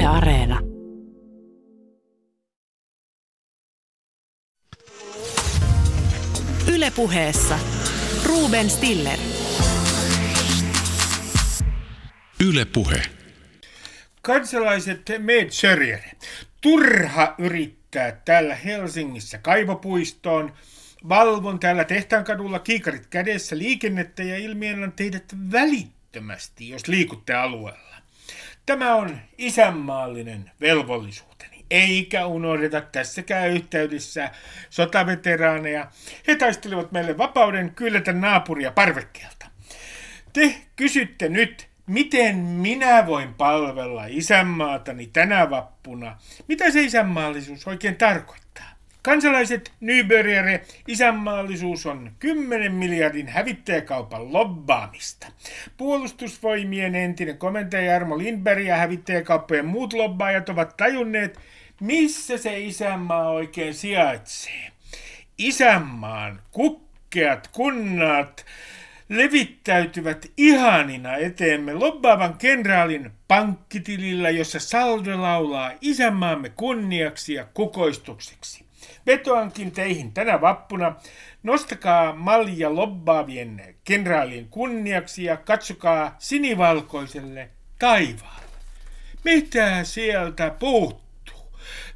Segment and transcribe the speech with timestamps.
[0.00, 0.60] Yle Areena.
[6.74, 7.58] Yle puheessa.
[8.24, 9.18] Ruben Stiller.
[12.46, 13.02] Yle puhe.
[14.22, 16.12] Kansalaiset meet sörjäne.
[16.60, 20.52] Turha yrittää täällä Helsingissä kaivopuistoon.
[21.08, 27.89] Valvon täällä Tehtaankadulla kiikarit kädessä liikennettä ja ilmiennän teidät välittömästi, jos liikutte alueella.
[28.66, 34.30] Tämä on isänmaallinen velvollisuuteni, eikä unohdeta tässäkään yhteydessä
[34.70, 35.90] sotaveteraaneja.
[36.28, 39.46] He taistelivat meille vapauden kyllätä naapuria parvekkeelta.
[40.32, 46.16] Te kysytte nyt, miten minä voin palvella isänmaatani tänä vappuna.
[46.48, 48.49] Mitä se isänmaallisuus oikein tarkoittaa?
[49.02, 55.26] Kansalaiset Nybergere, isänmaallisuus on 10 miljardin hävittäjäkaupan lobbaamista.
[55.76, 61.38] Puolustusvoimien entinen komentaja Jarmo Lindberg ja hävittäjäkauppojen muut lobbaajat ovat tajunneet,
[61.80, 64.70] missä se isänmaa oikein sijaitsee.
[65.38, 68.46] Isänmaan kukkeat kunnat
[69.08, 78.69] levittäytyvät ihanina eteemme lobbaavan kenraalin pankkitilillä, jossa saldo laulaa isänmaamme kunniaksi ja kukoistukseksi.
[79.06, 80.94] Vetoankin teihin tänä vappuna,
[81.42, 88.50] nostakaa malja lobbaavien kenraalien kunniaksi ja katsokaa sinivalkoiselle taivaalle.
[89.24, 91.00] Mitä sieltä puuttuu?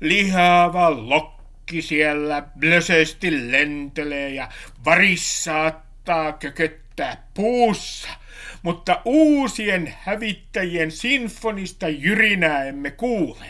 [0.00, 4.48] Lihaava lokki siellä blösösti lentelee ja
[4.84, 8.08] varissaattaa kököttää puussa,
[8.62, 13.47] mutta uusien hävittäjien sinfonista jyrinää emme kuule.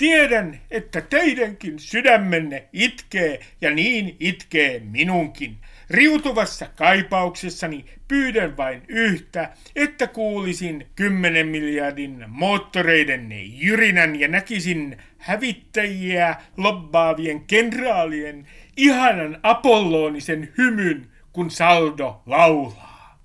[0.00, 5.56] Tiedän, että teidänkin sydämenne itkee ja niin itkee minunkin.
[5.90, 13.28] Riutuvassa kaipauksessani pyydän vain yhtä, että kuulisin kymmenen miljardin moottoreiden
[13.58, 23.18] jyrinän ja näkisin hävittäjiä lobbaavien kenraalien ihanan apollonisen hymyn, kun saldo laulaa.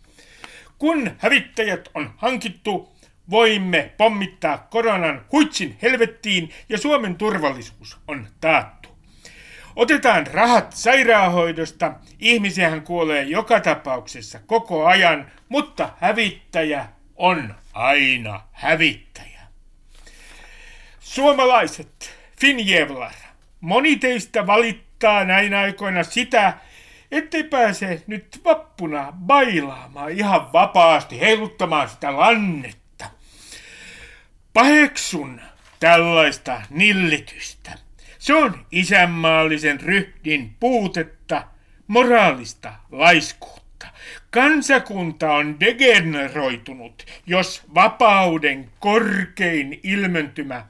[0.77, 2.94] Kun hävittäjät on hankittu,
[3.29, 8.89] voimme pommittaa koronan huitsin helvettiin ja Suomen turvallisuus on taattu.
[9.75, 19.39] Otetaan rahat sairaanhoidosta, ihmisiähän kuolee joka tapauksessa koko ajan, mutta hävittäjä on aina hävittäjä.
[20.99, 23.13] Suomalaiset, Finjevlar,
[23.61, 26.53] moni teistä valittaa näin aikoina sitä,
[27.11, 32.84] ettei pääse nyt vappuna bailaamaan ihan vapaasti, heiluttamaan sitä lannetta
[34.55, 35.41] Paheksun
[35.79, 37.71] tällaista nillitystä.
[38.19, 41.43] Se on isänmaallisen ryhdin puutetta,
[41.87, 43.87] moraalista laiskuutta.
[44.31, 50.65] Kansakunta on degeneroitunut, jos vapauden korkein ilmentymä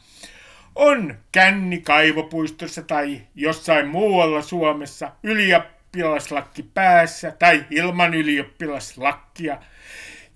[0.75, 9.57] on känni kaivopuistossa tai jossain muualla Suomessa ylioppilaslakki päässä tai ilman ylioppilaslakkia.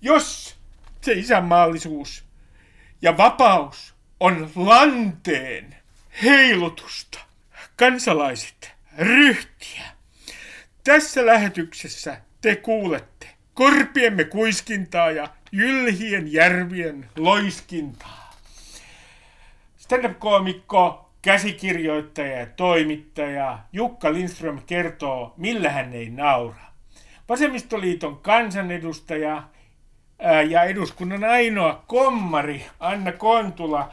[0.02, 0.56] Jos
[1.00, 2.29] se isänmaallisuus
[3.02, 5.76] ja vapaus on lanteen
[6.22, 7.18] heilutusta.
[7.76, 9.84] Kansalaiset, ryhtiä.
[10.84, 13.20] Tässä lähetyksessä te kuulette
[13.54, 18.34] korpiemme kuiskintaa ja jylhien järvien loiskintaa.
[19.76, 26.60] Stand-up-koomikko, käsikirjoittaja ja toimittaja Jukka Lindström kertoo, millä hän ei naura.
[27.28, 29.42] Vasemmistoliiton kansanedustaja
[30.50, 33.90] ja eduskunnan ainoa kommari Anna Kontula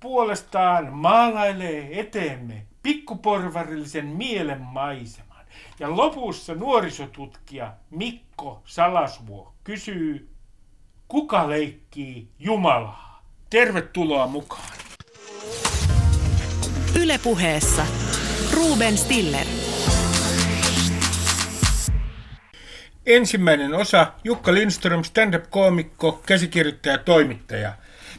[0.00, 5.44] puolestaan maalailee eteemme pikkuporvarillisen mielen maiseman.
[5.80, 10.28] Ja lopussa nuorisotutkija Mikko Salasvuo kysyy,
[11.08, 13.22] kuka leikkii Jumalaa?
[13.50, 14.74] Tervetuloa mukaan.
[17.00, 17.86] Ylepuheessa
[18.54, 19.63] Ruben Stiller.
[23.06, 27.72] Ensimmäinen osa Jukka Lindström, stand-up-koomikko, käsikirjoittaja, toimittaja.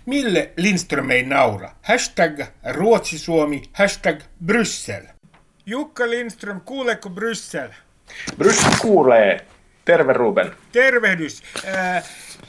[0.06, 1.72] Mille Lindström ei naura?
[1.82, 2.40] Hashtag
[2.72, 5.04] Ruotsi-Suomi, hashtag Bryssel.
[5.66, 7.70] Jukka Lindström, kuuleeko Bryssel?
[8.38, 9.46] Bryssel kuulee.
[9.86, 10.52] Terve Ruben.
[10.72, 11.44] Tervehdys.
[11.68, 12.04] Äh,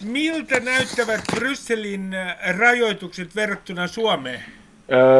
[0.05, 4.45] miltä näyttävät Brysselin äh, rajoitukset verrattuna Suomeen?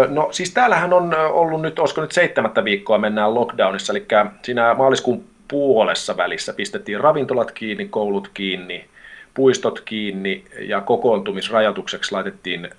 [0.09, 4.07] No siis täällähän on ollut nyt, olisiko nyt seitsemättä viikkoa mennään lockdownissa, eli
[4.43, 8.87] siinä maaliskuun puolessa välissä pistettiin ravintolat kiinni, koulut kiinni,
[9.35, 12.71] puistot kiinni ja kokoontumisrajoitukseksi laitettiin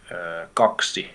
[0.54, 1.10] kaksi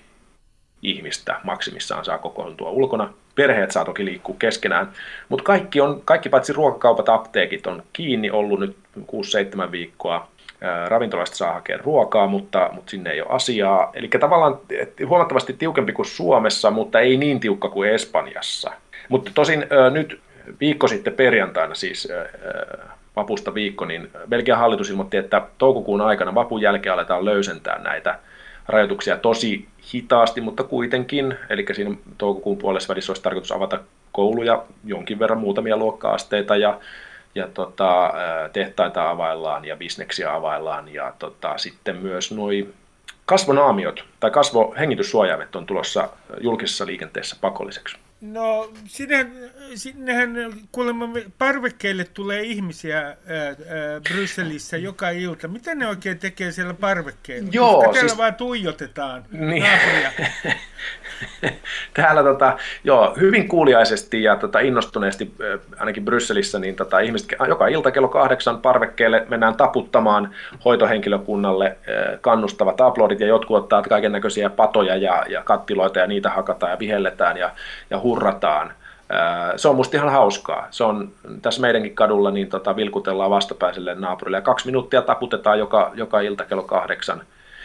[0.83, 3.13] ihmistä maksimissaan saa kokoontua ulkona.
[3.35, 4.93] Perheet saa toki liikkua keskenään,
[5.29, 8.77] mutta kaikki, on, kaikki paitsi ruokakaupat, apteekit on kiinni ollut nyt
[9.69, 10.29] 6-7 viikkoa.
[10.89, 13.91] ravintolasta saa hakea ruokaa, mutta, mutta sinne ei ole asiaa.
[13.95, 14.59] Eli tavallaan
[15.09, 18.73] huomattavasti tiukempi kuin Suomessa, mutta ei niin tiukka kuin Espanjassa.
[19.09, 20.21] Mutta tosin nyt
[20.61, 22.09] viikko sitten perjantaina siis
[23.17, 28.19] vapusta viikko, niin Belgian hallitus ilmoitti, että toukokuun aikana vapun jälkeen aletaan löysentää näitä
[28.69, 31.35] rajoituksia tosi hitaasti, mutta kuitenkin.
[31.51, 33.79] Eli siinä toukokuun puolessa välissä olisi tarkoitus avata
[34.13, 36.81] kouluja jonkin verran muutamia luokka-asteita ja
[37.35, 38.13] ja tota,
[38.53, 42.49] tehtaita availlaan ja bisneksiä availlaan ja tota, sitten myös nuo
[43.27, 46.09] kasvonaamiot tai kasvohengityssuojaimet on tulossa
[46.41, 47.97] julkisessa liikenteessä pakolliseksi.
[48.21, 49.27] No, sinne,
[49.77, 51.09] sinnehän kuulemma
[51.39, 53.55] parvekkeille tulee ihmisiä ää, ää,
[54.09, 55.49] Brysselissä joka ilta.
[55.49, 57.49] Mitä ne oikein tekee siellä parvekkeilla?
[57.53, 58.19] Joo, Koska siis...
[58.19, 59.63] vaan tuijotetaan niin.
[59.63, 60.11] naapuria.
[61.95, 65.35] Täällä tota, joo, hyvin kuuliaisesti ja tota, innostuneesti,
[65.79, 70.35] ainakin Brysselissä, niin tota, ihmiset joka ilta kello kahdeksan parvekkeelle mennään taputtamaan
[70.65, 71.77] hoitohenkilökunnalle
[72.21, 76.79] kannustavat aplodit ja jotkut ottaa kaiken näköisiä patoja ja, ja kattiloita ja niitä hakataan ja
[76.79, 77.51] vihelletään ja,
[77.91, 78.73] ja hurrataan.
[79.57, 80.69] Se on musta ihan hauskaa.
[80.71, 81.13] Se on
[81.43, 86.45] tässä meidänkin kadulla, niin tota, vilkutellaan vastapäiselle naapurille ja kaksi minuuttia taputetaan joka, joka ilta
[86.45, 87.23] kello kahdeksan.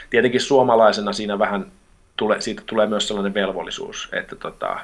[0.10, 1.72] Tietenkin suomalaisena siinä vähän
[2.18, 4.80] tule, siitä tulee myös sellainen velvollisuus, että tota,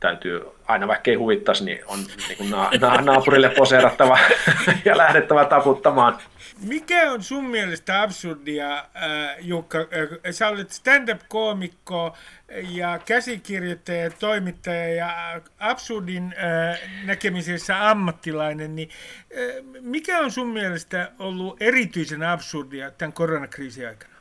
[0.00, 1.98] täytyy aina vaikka ei huvittaisi, niin on
[2.28, 4.18] niin kuin na, na, naapurille poseerattava
[4.84, 6.18] ja lähdettävä taputtamaan.
[6.66, 8.84] Mikä on sun mielestä absurdia, äh,
[9.40, 9.78] Jukka?
[9.78, 12.16] Äh, sä olet stand-up-koomikko
[12.50, 21.62] ja käsikirjoittaja, toimittaja ja absurdin äh, näkemisessä ammattilainen, niin äh, mikä on sun mielestä ollut
[21.62, 24.14] erityisen absurdia tämän koronakriisin aikana?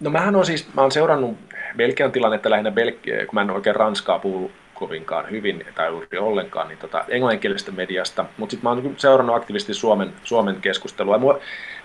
[0.00, 1.38] No mähän on siis, mä oon seurannut
[1.76, 6.68] Belgian tilannetta lähinnä, Belgia, kun mä en oikein Ranskaa puhu kovinkaan hyvin tai juuri ollenkaan,
[6.68, 11.18] niin tota, englanninkielisestä mediasta, mutta sitten mä oon seurannut aktiivisesti Suomen, Suomen keskustelua.
[11.18, 11.40] Mua,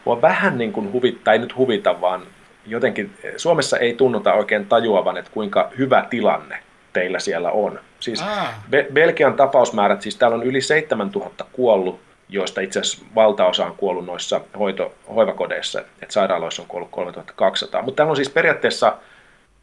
[0.06, 2.28] mua vähän niin kuin huvittaa, ei nyt huvita, vaan
[2.66, 6.60] jotenkin Suomessa ei tunnuta oikein tajuavan, että kuinka hyvä tilanne
[6.94, 7.80] teillä siellä on.
[8.00, 8.54] Siis ah.
[8.70, 12.00] Be- Belgian tapausmäärät, siis täällä on yli 7000 kuollut,
[12.30, 17.82] joista itse asiassa valtaosa on kuollut noissa hoito, hoivakodeissa, että sairaaloissa on kuollut 3200.
[17.82, 18.98] Mutta täällä on siis periaatteessa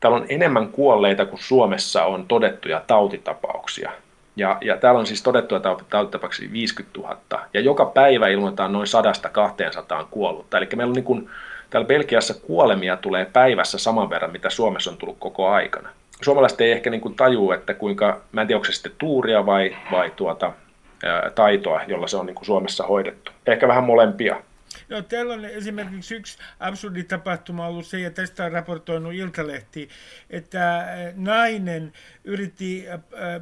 [0.01, 3.91] täällä on enemmän kuolleita kuin Suomessa on todettuja tautitapauksia.
[4.37, 5.61] Ja, ja täällä on siis todettuja
[5.91, 7.17] tautitapauksia 50 000.
[7.55, 8.87] Ja joka päivä ilmoitetaan noin
[10.03, 10.59] 100-200 kuollutta.
[10.59, 11.31] Eli meillä on niin kuin,
[11.71, 15.89] täällä Belgiassa kuolemia tulee päivässä saman verran, mitä Suomessa on tullut koko aikana.
[16.23, 19.47] Suomalaiset ei ehkä niin kuin tajua, että kuinka, mä en tiedä, onko se sitten tuuria
[19.47, 20.53] vai, vai tuota,
[21.35, 23.33] taitoa, jolla se on niin kuin Suomessa hoidettu.
[23.47, 24.37] Ehkä vähän molempia.
[24.91, 29.89] No, täällä on esimerkiksi yksi absurdi tapahtuma ollut se, ja tästä on raportoinut Iltalehti,
[30.31, 31.93] että nainen
[32.25, 32.87] yritti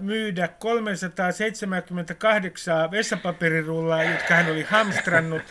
[0.00, 5.42] myydä 378 vessapaperirullaa, jotka hän oli hamstrannut.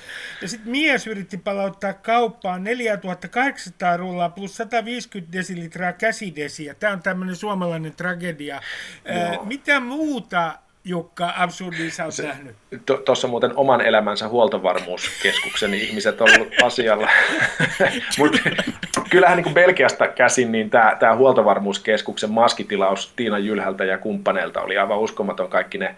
[0.41, 6.73] Ja sitten mies yritti palauttaa kauppaan 4800 rullaa plus 150 desilitraa käsidesiä.
[6.73, 8.61] Tämä on tämmöinen suomalainen tragedia.
[9.35, 9.45] No.
[9.45, 12.56] Mitä muuta Jukka, absurdi sä oot se, nähnyt?
[13.06, 17.07] Tuossa muuten oman elämänsä huoltovarmuuskeskuksen ihmiset on ollut asialla.
[18.19, 18.38] Mutta
[19.10, 24.78] kyllähän niin kuin Belgiasta käsin, niin tämä, tämä huoltovarmuuskeskuksen maskitilaus Tiina Jylhältä ja kumppaneilta oli
[24.78, 25.95] aivan uskomaton kaikki ne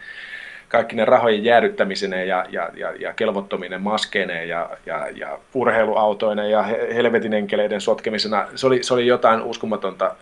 [0.70, 6.64] kaikki ne rahojen jäädyttämisen ja, ja, ja, ja kelvottominen maskeineen ja, ja, ja urheiluautoinen ja
[6.94, 8.48] helvetin enkeleiden sotkemisena.
[8.56, 10.16] Se oli, se oli jotain uskomatonta.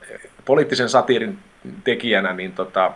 [0.46, 1.38] Poliittisen satiirin
[1.84, 2.92] tekijänä, niin tota,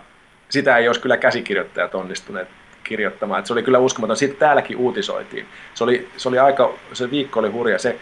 [0.51, 2.48] sitä ei olisi kyllä käsikirjoittajat onnistuneet
[2.84, 3.39] kirjoittamaan.
[3.39, 4.17] Että se oli kyllä uskomaton.
[4.17, 5.46] Sitten täälläkin uutisoitiin.
[5.74, 7.79] Se, oli, se, oli aika, se viikko oli hurja.
[7.79, 7.96] Se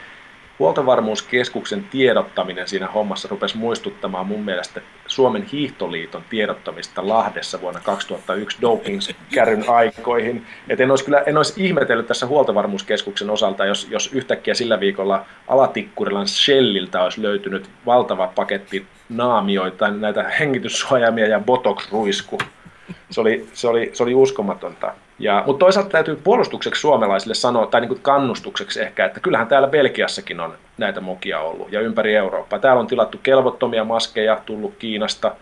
[0.59, 9.69] huoltovarmuuskeskuksen tiedottaminen siinä hommassa rupesi muistuttamaan mun mielestä Suomen hiihtoliiton tiedottamista Lahdessa vuonna 2001 doping-kärryn
[9.69, 10.45] aikoihin.
[10.69, 15.25] Et en, olisi kyllä, en olisi ihmetellyt tässä huoltovarmuuskeskuksen osalta, jos, jos yhtäkkiä sillä viikolla
[15.47, 22.37] Alatikkurilan Shelliltä olisi löytynyt valtava paketti naamioita, näitä hengityssuojaimia ja botox-ruisku.
[23.09, 24.93] Se oli, se oli, se oli uskomatonta.
[25.19, 29.67] Ja, mutta toisaalta täytyy puolustukseksi suomalaisille sanoa, tai niin kuin kannustukseksi ehkä, että kyllähän täällä
[29.67, 32.59] Belgiassakin on näitä mokia ollut ja ympäri Eurooppaa.
[32.59, 35.35] Täällä on tilattu kelvottomia maskeja tullut Kiinasta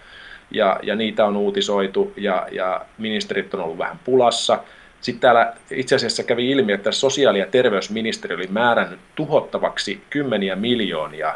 [0.51, 4.59] ja, ja niitä on uutisoitu ja, ja ministerit on ollut vähän pulassa.
[5.01, 11.35] Sitten täällä itse asiassa kävi ilmi, että sosiaali- ja terveysministeri oli määrännyt tuhottavaksi kymmeniä miljoonia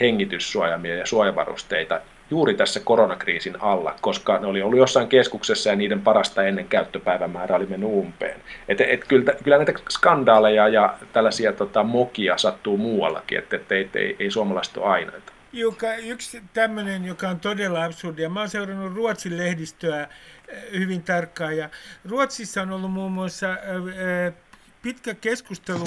[0.00, 2.00] hengityssuojamia ja suojavarusteita
[2.30, 7.56] juuri tässä koronakriisin alla, koska ne oli ollut jossain keskuksessa ja niiden parasta ennen käyttöpäivämäärä
[7.56, 8.40] oli mennyt umpeen.
[8.68, 13.90] Et, et, kyllä, kyllä näitä skandaaleja ja tällaisia tota, mokia sattuu muuallakin, että et, ei,
[13.94, 15.32] ei, ei suomalaiset ole ainoita.
[15.52, 18.30] Joka, yksi tämmöinen, joka on todella absurdia.
[18.30, 20.08] Mä oon seurannut Ruotsin lehdistöä
[20.48, 21.70] eh, hyvin tarkkaan ja
[22.04, 24.34] Ruotsissa on ollut muun muassa äh,
[24.82, 25.84] pitkä keskustelu,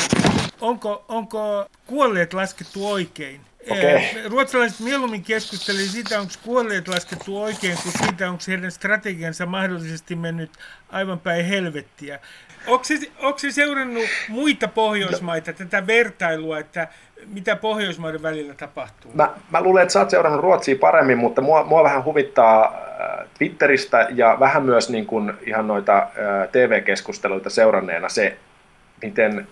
[0.62, 3.42] onko, onko kuolleet laskettu oikein.
[3.70, 4.30] Okay.
[4.30, 10.52] Ruotsalaiset mieluummin keskustelivat siitä, onko kuolleet laskettu oikein, kuin siitä, onko heidän strategiansa mahdollisesti mennyt
[10.90, 12.20] aivan päin helvettiä.
[12.68, 15.58] Onko se, onko se seurannut muita Pohjoismaita, no.
[15.58, 16.88] tätä vertailua, että
[17.26, 19.12] mitä Pohjoismaiden välillä tapahtuu?
[19.14, 23.28] Mä, mä luulen, että sä oot seurannut Ruotsia paremmin, mutta mua, mua vähän huvittaa äh,
[23.38, 26.10] Twitteristä ja vähän myös niin kuin ihan noita äh,
[26.52, 28.38] TV-keskusteluita seuranneena se,
[29.02, 29.48] miten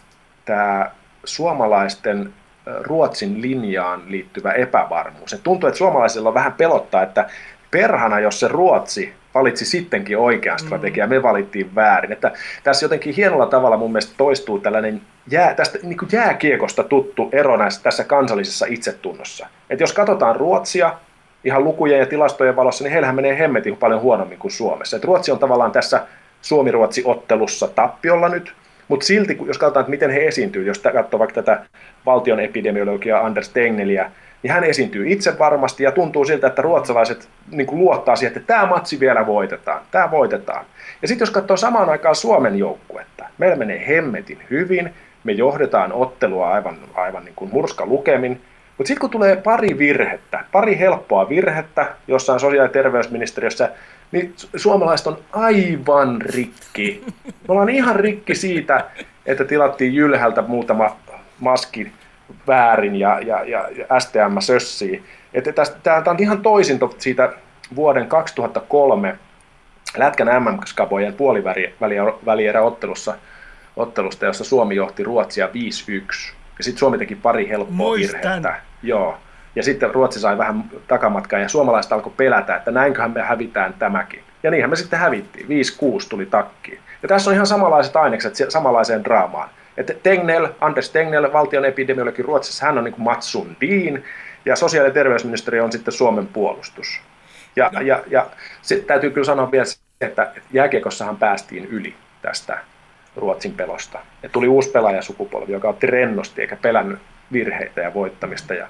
[0.45, 0.91] tämä
[1.23, 2.33] suomalaisten
[2.81, 5.31] Ruotsin linjaan liittyvä epävarmuus.
[5.31, 7.29] Se tuntuu, että suomalaisilla on vähän pelottaa, että
[7.71, 10.65] perhana, jos se Ruotsi valitsi sittenkin oikean mm.
[10.65, 12.11] strategian, me valittiin väärin.
[12.11, 12.31] Että
[12.63, 17.57] tässä jotenkin hienolla tavalla mun mielestä toistuu tällainen jää, tästä niin kuin jääkiekosta tuttu ero
[17.57, 19.47] näissä, tässä kansallisessa itsetunnossa.
[19.69, 20.93] Että jos katsotaan Ruotsia
[21.43, 24.97] ihan lukujen ja tilastojen valossa, niin heillähän menee hemmetin paljon huonommin kuin Suomessa.
[24.97, 26.05] Et Ruotsi on tavallaan tässä
[26.41, 28.53] Suomi-Ruotsi-ottelussa tappiolla nyt,
[28.91, 31.65] mutta silti, jos katsotaan, että miten he esiintyy, jos katsoo vaikka tätä
[32.05, 34.11] valtion epidemiologiaa Anders Tegneliä,
[34.43, 38.53] niin hän esiintyy itse varmasti ja tuntuu siltä, että ruotsalaiset niin kuin luottaa siihen, että
[38.53, 40.65] tämä matsi vielä voitetaan, tämä voitetaan.
[41.01, 44.93] Ja sitten jos katsoo samaan aikaan Suomen joukkuetta, meillä menee hemmetin hyvin,
[45.23, 48.41] me johdetaan ottelua aivan, aivan niin kuin murska lukemin,
[48.77, 53.69] mutta sitten kun tulee pari virhettä, pari helppoa virhettä jossain sosiaali- ja terveysministeriössä,
[54.11, 57.03] niin suomalaiset on aivan rikki.
[57.25, 58.85] Me ollaan ihan rikki siitä,
[59.25, 60.97] että tilattiin Jylhältä muutama
[61.39, 61.91] maski
[62.47, 65.03] väärin ja, ja, ja, ja STM sössii.
[65.83, 67.33] Tämä on ihan toisinto siitä
[67.75, 69.17] vuoden 2003
[69.97, 73.15] Lätkän MM-skabojen puolivälierä ottelussa,
[73.75, 75.49] ottelusta, jossa Suomi johti Ruotsia 5-1.
[76.57, 78.21] Ja sitten Suomi teki pari helppoa Muistan.
[78.21, 78.61] virhettä.
[78.83, 79.17] Joo.
[79.55, 84.23] Ja sitten Ruotsi sai vähän takamatkaa ja suomalaiset alkoi pelätä, että näinköhän me hävitään tämäkin.
[84.43, 85.47] Ja niinhän me sitten hävittiin.
[85.47, 85.49] 5-6
[86.09, 86.79] tuli takkiin.
[87.01, 89.49] Ja tässä on ihan samanlaiset ainekset samanlaiseen draamaan.
[89.77, 94.03] Että Tegnell, Anders Tegnell, valtion epidemiologi Ruotsissa, hän on niin kuin Mats Sundin,
[94.45, 97.01] ja sosiaali- ja terveysministeriö on sitten Suomen puolustus.
[97.55, 97.81] Ja, no.
[97.81, 98.27] ja, ja
[98.61, 102.57] se, täytyy kyllä sanoa vielä se, että jääkiekossahan päästiin yli tästä
[103.15, 103.99] Ruotsin pelosta.
[104.23, 106.99] Et tuli uusi pelaajasukupolvi, joka otti rennosti eikä pelännyt
[107.33, 108.53] virheitä ja voittamista.
[108.53, 108.67] Ja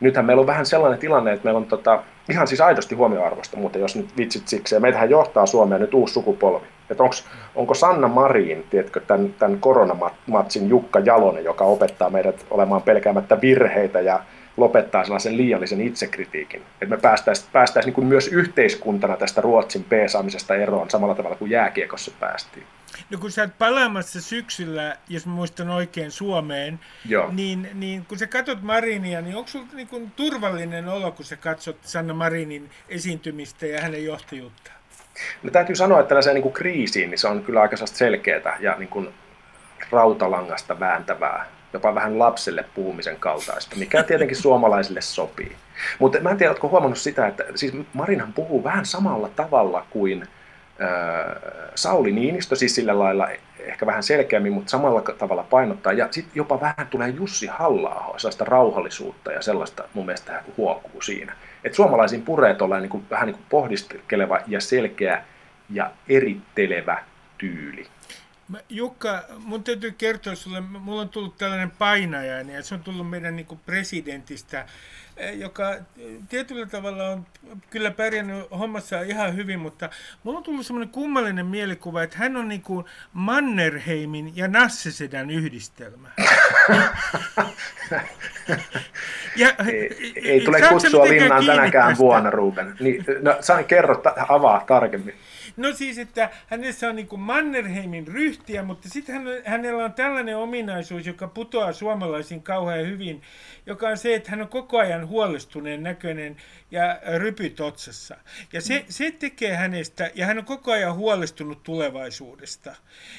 [0.00, 3.78] nythän meillä on vähän sellainen tilanne, että meillä on tota, ihan siis aidosti huomioarvosta, mutta
[3.78, 6.66] jos nyt vitsit siksi, ja meitähän johtaa Suomea nyt uusi sukupolvi.
[6.90, 12.82] Että onks, onko Sanna Marin, tiedätkö, tämän, tämän koronamatsin Jukka Jalonen, joka opettaa meidät olemaan
[12.82, 14.20] pelkäämättä virheitä ja
[14.56, 16.62] lopettaa sellaisen liiallisen itsekritiikin.
[16.82, 22.12] Että me päästäisiin päästäis niin myös yhteiskuntana tästä Ruotsin peesaamisesta eroon samalla tavalla kuin jääkiekossa
[22.20, 22.66] päästiin.
[23.10, 27.30] No kun sä oot palaamassa syksyllä, jos mä muistan oikein Suomeen, Joo.
[27.32, 31.36] Niin, niin kun sä katsot Marinia, niin onko sulla niin kuin turvallinen olo, kun sä
[31.36, 34.70] katsot Sanna Marinin esiintymistä ja hänen johtajuutta?
[35.42, 38.76] No täytyy sanoa, että tällaiseen niin kuin kriisiin niin se on kyllä aika selkeää ja
[38.78, 39.08] niin kuin
[39.90, 45.56] rautalangasta vääntävää, jopa vähän lapselle puhumisen kaltaista, mikä tietenkin suomalaisille sopii.
[45.98, 50.26] Mutta mä en tiedä, oletko huomannut sitä, että siis Marinhan puhuu vähän samalla tavalla kuin–
[51.74, 55.92] Sauli Niinistö, siis sillä lailla ehkä vähän selkeämmin, mutta samalla tavalla painottaa.
[55.92, 61.32] Ja sitten jopa vähän tulee Jussi halla sellaista rauhallisuutta ja sellaista mun mielestä huokuu siinä.
[61.64, 65.24] Että suomalaisiin puree niin kuin, vähän niin kuin pohdiskeleva ja selkeä
[65.70, 66.98] ja erittelevä
[67.38, 67.86] tyyli.
[68.68, 73.36] Jukka, mun täytyy kertoa sulle, mulla on tullut tällainen painajainen ja se on tullut meidän
[73.36, 74.66] niin kuin presidentistä,
[75.16, 75.74] eh, joka
[76.28, 77.26] tietyllä tavalla on
[77.70, 79.90] kyllä pärjännyt hommassa ihan hyvin, mutta
[80.24, 86.08] mulla on tullut semmoinen kummallinen mielikuva, että hän on niin kuin Mannerheimin ja Nassesedän yhdistelmä.
[89.36, 92.76] ja, ei, ei tule kutsua linnaan tänäkään vuonna, Ruben.
[92.80, 95.14] Niin, no, sain kerro, avaa tarkemmin.
[95.60, 99.14] No siis, että hänessä on niin kuin Mannerheimin ryhtiä, mutta sitten
[99.44, 103.22] hänellä on tällainen ominaisuus, joka putoaa suomalaisiin kauhean hyvin,
[103.66, 106.36] joka on se, että hän on koko ajan huolestuneen näköinen
[106.70, 108.16] ja rypyt otsassa.
[108.52, 112.74] Ja se, se tekee hänestä, ja hän on koko ajan huolestunut tulevaisuudesta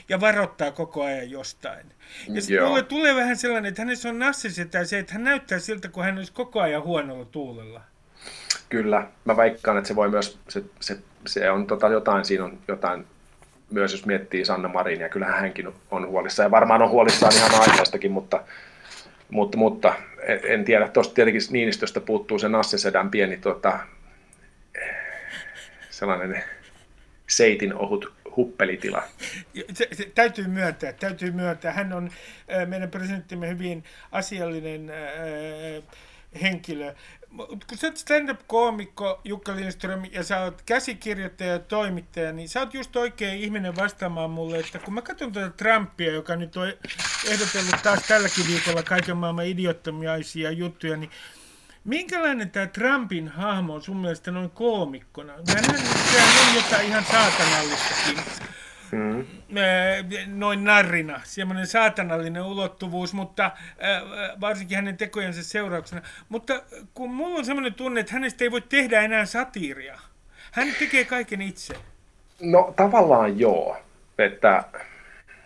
[0.09, 1.85] ja varoittaa koko ajan jostain.
[2.27, 5.89] Ja sitten mulle tulee vähän sellainen, että hänessä on nassisetä se, että hän näyttää siltä,
[5.89, 7.90] kun hän olisi koko ajan huonolla tuulella.
[8.69, 10.97] Kyllä, mä väikkaan, että se voi myös, se, se,
[11.27, 13.05] se on tota jotain, siinä on jotain,
[13.71, 18.11] myös jos miettii Sanna Marinia, kyllähän hänkin on huolissaan, ja varmaan on huolissaan ihan aiheistakin,
[18.11, 18.43] mutta,
[19.29, 19.93] mutta, mutta
[20.43, 23.79] en tiedä, tuosta tietenkin Niinistöstä puuttuu se Nassisedän pieni tota,
[25.89, 26.43] sellainen
[27.27, 29.03] seitin ohut huppelitila.
[29.73, 31.71] Se, se, täytyy myöntää, täytyy myöntää.
[31.71, 32.09] Hän on
[32.53, 35.83] äh, meidän presidenttimme hyvin asiallinen äh,
[36.41, 36.93] henkilö.
[37.37, 42.73] Kun sä oot stand-up-koomikko Jukka Lindström ja sä oot käsikirjoittaja ja toimittaja, niin sä oot
[42.73, 46.73] just oikein ihminen vastaamaan mulle, että kun mä katson tuota Trumpia, joka nyt on
[47.27, 51.11] ehdotellut taas tälläkin viikolla kaiken maailman idiottomiaisia juttuja, niin
[51.83, 55.33] minkälainen tämä Trumpin hahmo on sun mielestä noin koomikkona?
[55.33, 58.17] Mä näen, että on jotain ihan saatanallistakin.
[58.91, 59.25] Mm.
[60.27, 63.51] noin narrina, semmoinen saatanallinen ulottuvuus, mutta
[64.41, 66.01] varsinkin hänen tekojensa seurauksena.
[66.29, 66.61] Mutta
[66.93, 69.99] kun mulla on semmoinen tunne, että hänestä ei voi tehdä enää satiiria.
[70.51, 71.73] Hän tekee kaiken itse.
[72.41, 73.77] No tavallaan joo,
[74.17, 74.63] että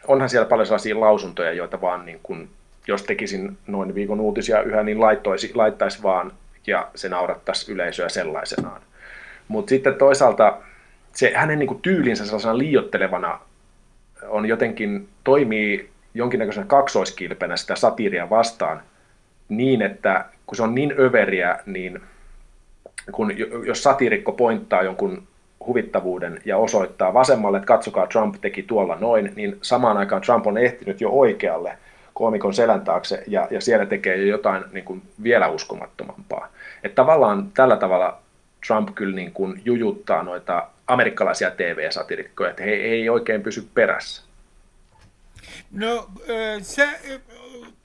[0.07, 2.49] onhan siellä paljon sellaisia lausuntoja, joita vaan niin kun,
[2.87, 6.31] jos tekisin noin viikon uutisia yhä, niin laittaisi, laittaisi vaan
[6.67, 8.81] ja se naurattaisi yleisöä sellaisenaan.
[9.47, 10.57] Mutta sitten toisaalta
[11.15, 13.39] se hänen niin kuin, tyylinsä sellaisena liiottelevana
[14.27, 18.81] on jotenkin, toimii jonkinnäköisenä kaksoiskilpenä sitä satiiria vastaan
[19.49, 22.01] niin, että kun se on niin överiä, niin
[23.11, 23.33] kun,
[23.65, 25.27] jos satiirikko pointtaa jonkun
[25.67, 30.57] huvittavuuden ja osoittaa vasemmalle, että katsokaa Trump teki tuolla noin, niin samaan aikaan Trump on
[30.57, 31.77] ehtinyt jo oikealle
[32.13, 36.47] koomikon selän taakse ja, ja siellä tekee jo jotain niin kuin vielä uskomattomampaa.
[36.83, 38.17] Että tavallaan tällä tavalla
[38.67, 44.21] Trump kyllä niin kuin jujuttaa noita amerikkalaisia TV-satirikkoja, että he ei oikein pysy perässä.
[45.71, 46.09] No
[46.61, 46.87] sä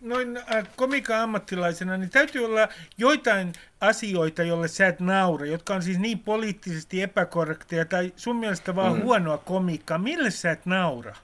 [0.00, 0.40] noin
[0.76, 6.18] komika ammattilaisena, niin täytyy olla joitain asioita, joille sä et naura, jotka on siis niin
[6.18, 9.02] poliittisesti epäkorrekteja tai sun mielestä vaan mm.
[9.02, 9.98] huonoa komiikkaa.
[9.98, 11.14] Mille sä et naura?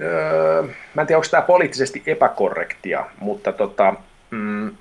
[0.00, 0.62] Öö,
[0.94, 3.94] mä en tiedä, onko tämä poliittisesti epäkorrektia, mutta tota,
[4.30, 4.76] mm,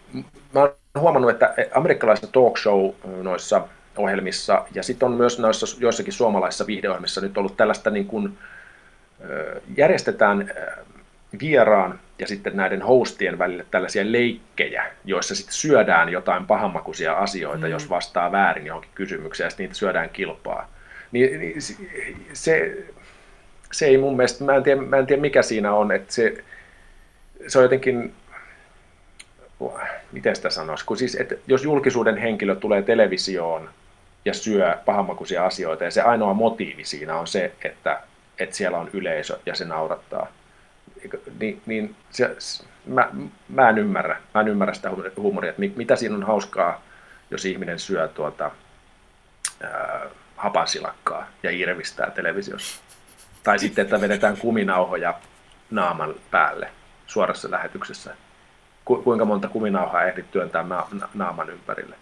[0.54, 2.90] mä oon huomannut, että amerikkalaisissa talk show
[3.22, 3.68] noissa
[4.00, 8.38] ohjelmissa, ja sitten on myös noissa joissakin suomalaisissa viihdeohjelmissa nyt ollut tällaista niin kuin,
[9.78, 10.52] järjestetään
[11.42, 17.72] vieraan ja sitten näiden hostien välille tällaisia leikkejä, joissa sitten syödään jotain pahammakuisia asioita, mm.
[17.72, 20.70] jos vastaa väärin johonkin kysymykseen, ja sitten niitä syödään kilpaa.
[21.12, 21.62] Niin, niin
[22.34, 22.78] se,
[23.72, 26.44] se ei mun mielestä, mä en, tiedä, mä en tiedä mikä siinä on, että se,
[27.48, 28.14] se on jotenkin,
[30.12, 33.70] miten sitä sanoisi, kun siis, että jos julkisuuden henkilö tulee televisioon
[34.26, 38.02] ja syö pahammakuisia asioita, ja se ainoa motiivi siinä on se, että,
[38.40, 40.28] että siellä on yleisö ja se naurattaa,
[41.40, 42.36] niin, niin se,
[42.86, 43.10] mä,
[43.50, 46.82] mä, en ymmärrä, mä en ymmärrä sitä huumoria, että mitä siinä on hauskaa,
[47.32, 48.52] jos ihminen syö tuota,
[49.64, 52.82] ää, hapansilakkaa ja irvistää televisiossa.
[53.44, 55.14] Tai sitten, että vedetään kuminauhoja
[55.72, 56.72] naaman päälle
[57.08, 58.16] suorassa lähetyksessä.
[58.86, 61.96] Ku, kuinka monta kuminauhaa ehdit työntää na, na, naaman ympärille?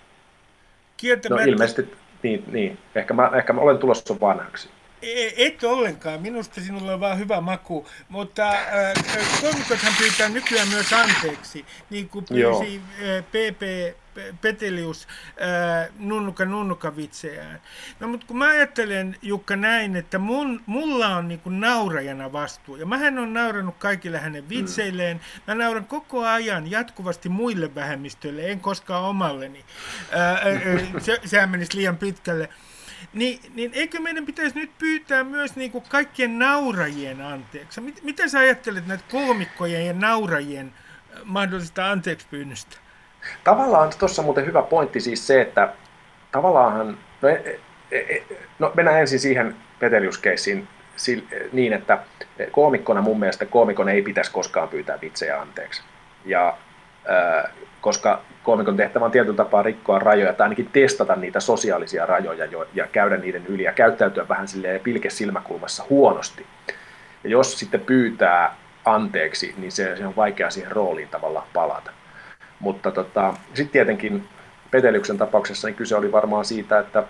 [1.30, 1.96] No ilmeisesti,
[2.28, 2.78] niin, niin.
[2.96, 4.70] Ehkä, mä, ehkä mä olen tulossa vanhaksi.
[5.02, 8.94] E, et ollenkaan, minusta sinulla on vaan hyvä maku, mutta äh,
[9.42, 13.62] komikothan pyytää nykyään myös anteeksi, niin kuin pyysi äh, PP
[14.42, 15.08] Petelius
[15.42, 17.62] äh, nunnuka nunnuka vitsejään.
[18.00, 22.86] No mutta kun mä ajattelen Jukka näin, että mun, mulla on niin naurajana vastuu, ja
[22.86, 24.50] mähän on nauranut kaikille hänen mm.
[24.50, 29.66] vitseilleen, mä nauran koko ajan jatkuvasti muille vähemmistöille, en koskaan omalleni,
[30.14, 32.50] äh, äh, se, sehän menisi liian pitkälle.
[33.14, 37.82] Niin, niin eikö meidän pitäisi nyt pyytää myös niin kuin kaikkien naurajien anteeksi?
[37.82, 40.74] Mit, mitä sä ajattelet näitä koomikkojen ja naurajien
[41.24, 42.78] mahdollisesta anteeksi pyynnöstä?
[43.44, 45.74] Tavallaan tuossa muuten hyvä pointti siis se, että
[46.32, 47.60] tavallaanhan, no, e,
[47.92, 48.24] e, e,
[48.60, 50.68] no mennään ensin siihen Petelius-keissiin
[51.52, 52.00] niin, että
[52.52, 55.84] koomikkona mun mielestä koomikon ei pitäisi koskaan pyytää vitsejä anteeksi.
[56.26, 56.58] Ja
[57.82, 62.68] koska koomikon tehtävä on tietyllä tapaa rikkoa rajoja tai ainakin testata niitä sosiaalisia rajoja jo,
[62.74, 66.46] ja käydä niiden yli ja käyttäytyä vähän silleen pilke silmäkulmassa huonosti.
[67.24, 71.92] Ja jos sitten pyytää anteeksi, niin se, se on vaikea siihen rooliin tavallaan palata.
[72.60, 74.28] Mutta tota, sitten tietenkin
[74.72, 77.04] Petelyksen tapauksessa niin kyse oli varmaan siitä, että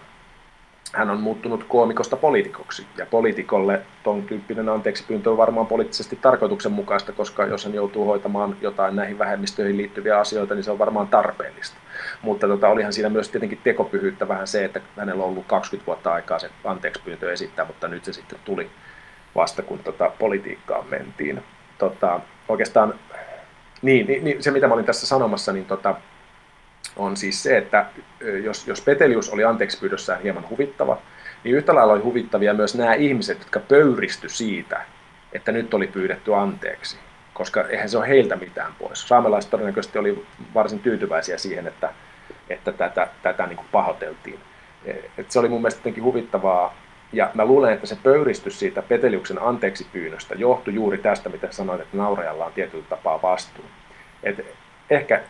[0.93, 2.87] hän on muuttunut koomikosta poliitikoksi.
[2.97, 8.57] Ja poliitikolle ton tyyppinen anteeksi pyyntö on varmaan poliittisesti tarkoituksenmukaista, koska jos hän joutuu hoitamaan
[8.61, 11.77] jotain näihin vähemmistöihin liittyviä asioita, niin se on varmaan tarpeellista.
[12.21, 16.13] Mutta tota, olihan siinä myös tietenkin tekopyhyyttä vähän se, että hänellä on ollut 20 vuotta
[16.13, 18.69] aikaa se anteeksi pyyntö esittää, mutta nyt se sitten tuli
[19.35, 21.43] vasta kun tota, politiikkaan mentiin.
[21.77, 22.93] Tota, oikeastaan
[23.81, 25.95] niin, niin, niin, se mitä mä olin tässä sanomassa, niin tota,
[26.95, 27.85] on siis se, että
[28.43, 30.97] jos, jos Petelius oli anteeksi pyydössään hieman huvittava,
[31.43, 34.81] niin yhtä lailla oli huvittavia myös nämä ihmiset, jotka pöyristy siitä,
[35.33, 36.97] että nyt oli pyydetty anteeksi,
[37.33, 39.07] koska eihän se ole heiltä mitään pois.
[39.07, 41.93] Saamelaiset todennäköisesti oli varsin tyytyväisiä siihen, että,
[42.49, 44.39] että tätä, tätä niin kuin pahoiteltiin.
[44.85, 46.75] E, et se oli mun mielestä jotenkin huvittavaa,
[47.13, 51.81] ja mä luulen, että se pöyristys siitä Peteliuksen anteeksi pyynnöstä johtui juuri tästä, mitä sanoit,
[51.81, 53.65] että naurajalla on tietyllä tapaa vastuu.
[54.23, 54.45] Et
[54.89, 55.21] ehkä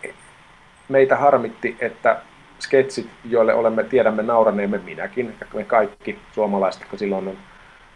[0.90, 2.22] meitä harmitti, että
[2.60, 7.38] sketsit, joille olemme, tiedämme nauraneemme minäkin, me kaikki suomalaiset, jotka silloin on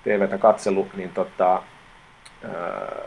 [0.04, 1.64] TVtä katsellut, niin tota,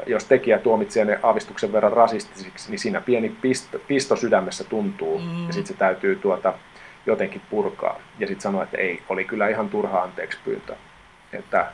[0.06, 5.46] jos tekijä tuomitsee ne aavistuksen verran rasistisiksi, niin siinä pieni pisto, pisto sydämessä tuntuu, mm.
[5.46, 6.54] ja sitten se täytyy tuota,
[7.06, 8.00] jotenkin purkaa.
[8.18, 10.74] Ja sitten sanoa, että ei, oli kyllä ihan turha anteeksi pyyntö.
[11.32, 11.72] Että,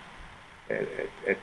[0.71, 1.39] et, et, et,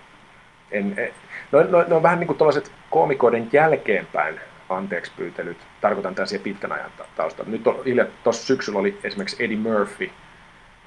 [0.71, 1.13] en, et,
[1.51, 6.91] no, no, no, vähän niin kuin tuollaiset koomikoiden jälkeenpäin anteeksi pyytelyt, tarkoitan tällaisia pitkän ajan
[7.15, 7.51] taustalla.
[7.51, 7.63] Nyt
[8.23, 10.11] tuossa syksyllä oli esimerkiksi Eddie Murphy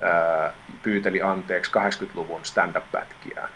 [0.01, 3.51] ää, pyyteli anteeksi 80-luvun stand-up-pätkiään.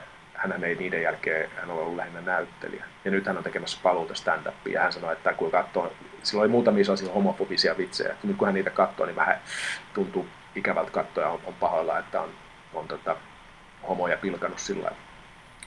[0.52, 2.84] Hän ei niiden jälkeen, hän on ollut lähinnä näyttelijä.
[3.04, 4.72] Ja nyt hän on tekemässä paluuta stand-upia.
[4.74, 8.12] Ja hän sanoi, että kun katsoo, sillä oli muutamia sellaisia homofobisia vitsejä.
[8.12, 9.40] Että nyt kun hän niitä katsoo, niin vähän
[9.94, 12.30] tuntuu ikävältä katsoa ja on, on pahoilla, että on,
[12.74, 13.16] on tota,
[13.88, 14.90] homoja pilkannut sillä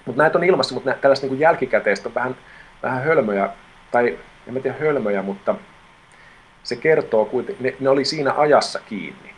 [0.06, 2.36] Mutta näitä on ilmassa, mutta tällaista niin jälkikäteistä on vähän,
[2.84, 3.50] vähän hölmöjä,
[3.92, 5.56] tai en mä tiedä hölmöjä, mutta
[6.63, 9.34] se kertoo kuitenkin, ne, ne oli siinä ajassa kiinni,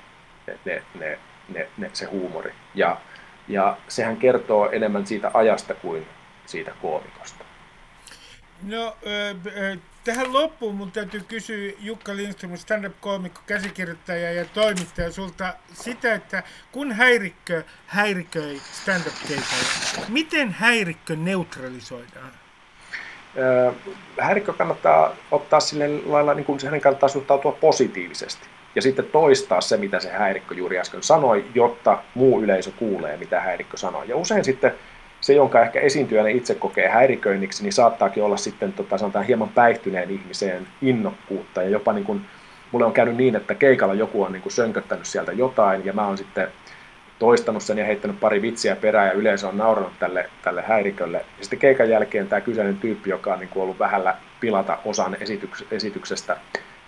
[0.47, 2.53] ne, ne, ne, ne, se huumori.
[2.75, 2.97] Ja,
[3.49, 6.07] ja sehän kertoo enemmän siitä ajasta kuin
[6.45, 7.43] siitä koomikosta.
[8.63, 8.97] No,
[10.03, 16.91] tähän loppuun mun täytyy kysyä Jukka Lindström, stand-up-koomikko, käsikirjoittaja ja toimittaja sulta sitä, että kun
[16.91, 22.31] häirikkö häiriköi stand-up-keikalla, miten häirikkö neutralisoidaan?
[24.19, 28.47] häirikkö kannattaa ottaa sille lailla, niin kuin hänen kannattaa suhtautua positiivisesti.
[28.75, 33.39] Ja sitten toistaa se, mitä se häirikkö juuri äsken sanoi, jotta muu yleisö kuulee, mitä
[33.39, 34.07] häirikkö sanoi.
[34.07, 34.73] Ja usein sitten
[35.21, 40.11] se, jonka ehkä esiintyjänä itse kokee häiriköinniksi, niin saattaakin olla sitten tota, sanotaan, hieman päihtyneen
[40.11, 41.61] ihmiseen innokkuutta.
[41.61, 42.21] Ja jopa niin kuin,
[42.71, 46.07] mulle on käynyt niin, että keikalla joku on niin kuin sönköttänyt sieltä jotain, ja mä
[46.07, 46.47] oon sitten
[47.19, 51.17] toistanut sen ja heittänyt pari vitsiä perään ja yleensä on nauranut tälle, tälle häirikölle.
[51.17, 55.17] Ja sitten keikan jälkeen tämä kyseinen tyyppi, joka on niin kuin ollut vähällä pilata osan
[55.19, 56.37] esityks, esityksestä,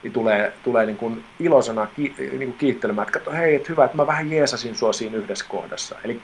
[0.04, 3.86] niin tulee, tulee niin kuin ilosana ki, niin kuin kiittelemään, että katso, hei, että hyvä,
[3.86, 5.96] että mä vähän jeesasin sua siinä yhdessä kohdassa.
[6.04, 6.22] Eli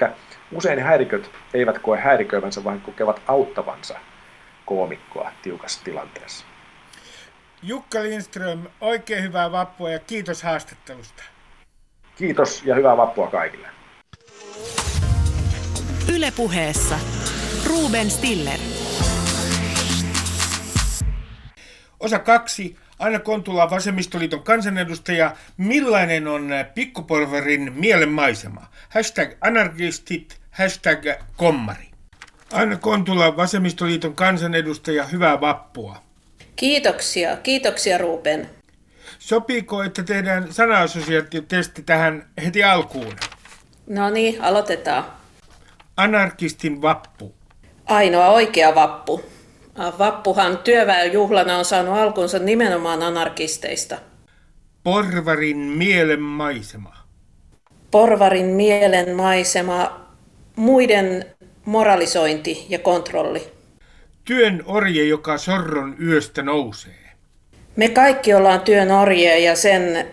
[0.51, 3.99] usein häiriköt eivät koe häiriköivänsä, vaan kokevat auttavansa
[4.65, 6.45] koomikkoa tiukassa tilanteessa.
[7.63, 11.23] Jukka Lindström, oikein hyvää vappua ja kiitos haastattelusta.
[12.15, 13.67] Kiitos ja hyvää vappua kaikille.
[16.15, 16.99] Ylepuheessa
[17.69, 18.59] Ruben Stiller.
[21.99, 22.77] Osa kaksi.
[22.99, 25.35] Anna Kontula, Vasemmistoliiton kansanedustaja.
[25.57, 28.67] Millainen on pikkuporverin mielenmaisema?
[28.89, 31.05] Hashtag anarkistit, hashtag
[31.35, 31.87] kommari.
[32.53, 35.03] Anna Kontula, Vasemmistoliiton kansanedustaja.
[35.03, 36.01] Hyvää vappua.
[36.55, 37.37] Kiitoksia.
[37.37, 38.49] Kiitoksia Ruben.
[39.19, 43.15] Sopiiko, että tehdään sana-assosiaatiotesti tähän heti alkuun?
[43.87, 45.05] No niin, aloitetaan.
[45.97, 47.35] Anarkistin vappu.
[47.85, 49.36] Ainoa oikea vappu.
[49.77, 53.97] Vappuhan työväenjuhlana on saanut alkunsa nimenomaan anarkisteista.
[54.83, 56.95] Porvarin mielen maisema.
[57.91, 60.07] Porvarin mielen maisema,
[60.55, 61.25] muiden
[61.65, 63.47] moralisointi ja kontrolli.
[64.25, 67.07] Työn orje, joka sorron yöstä nousee.
[67.75, 70.05] Me kaikki ollaan työn orje ja sen äh,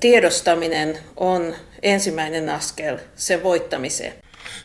[0.00, 4.23] tiedostaminen on ensimmäinen askel sen voittamiseen.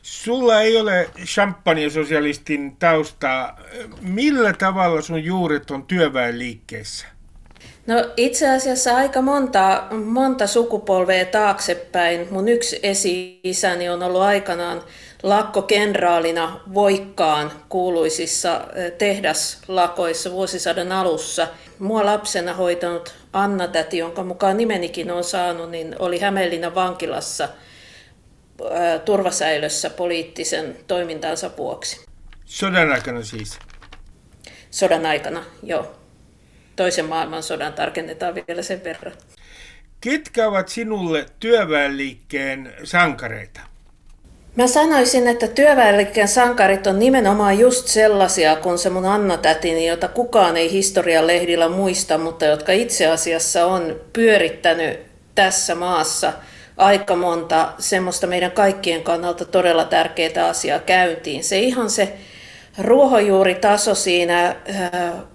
[0.09, 3.59] Sulla ei ole champagne-sosialistin taustaa.
[4.01, 7.07] Millä tavalla sun juuret on työväenliikkeessä?
[7.87, 12.27] No itse asiassa aika monta, monta sukupolvea taaksepäin.
[12.31, 14.83] Mun yksi esi-isäni on ollut aikanaan
[15.23, 21.47] lakkokenraalina Voikkaan kuuluisissa eh, tehdaslakoissa vuosisadan alussa.
[21.79, 27.49] Mua lapsena hoitanut Anna-täti, jonka mukaan nimenikin on saanut, niin oli Hämeenlinnan vankilassa
[29.05, 32.05] turvasäilössä poliittisen toimintansa vuoksi.
[32.45, 33.59] Sodan aikana siis?
[34.71, 35.95] Sodan aikana, joo.
[36.75, 39.13] Toisen maailmansodan tarkennetaan vielä sen verran.
[40.01, 43.59] Ketkä ovat sinulle työväenliikkeen sankareita?
[44.55, 50.57] Mä sanoisin, että työväenliikkeen sankarit on nimenomaan just sellaisia kuin se mun Anna-tätini, jota kukaan
[50.57, 54.99] ei historian lehdillä muista, mutta jotka itse asiassa on pyörittänyt
[55.35, 56.33] tässä maassa
[56.79, 61.43] aika monta semmoista meidän kaikkien kannalta todella tärkeää asiaa käyntiin.
[61.43, 62.13] Se ihan se
[62.77, 64.55] ruohonjuuritaso siinä äh,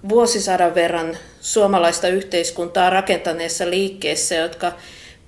[0.08, 4.72] vuosisadan verran suomalaista yhteiskuntaa rakentaneessa liikkeessä, jotka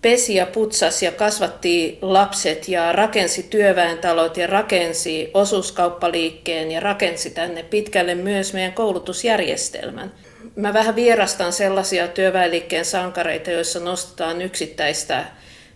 [0.02, 7.62] pesi ja putsasi ja kasvatti lapset ja rakensi työväentalot ja rakensi osuuskauppaliikkeen ja rakensi tänne
[7.62, 10.12] pitkälle myös meidän koulutusjärjestelmän.
[10.56, 15.24] Mä vähän vierastan sellaisia työväenliikkeen sankareita, joissa nostetaan yksittäistä,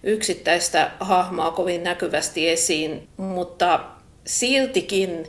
[0.03, 3.81] yksittäistä hahmoa kovin näkyvästi esiin, mutta
[4.27, 5.27] siltikin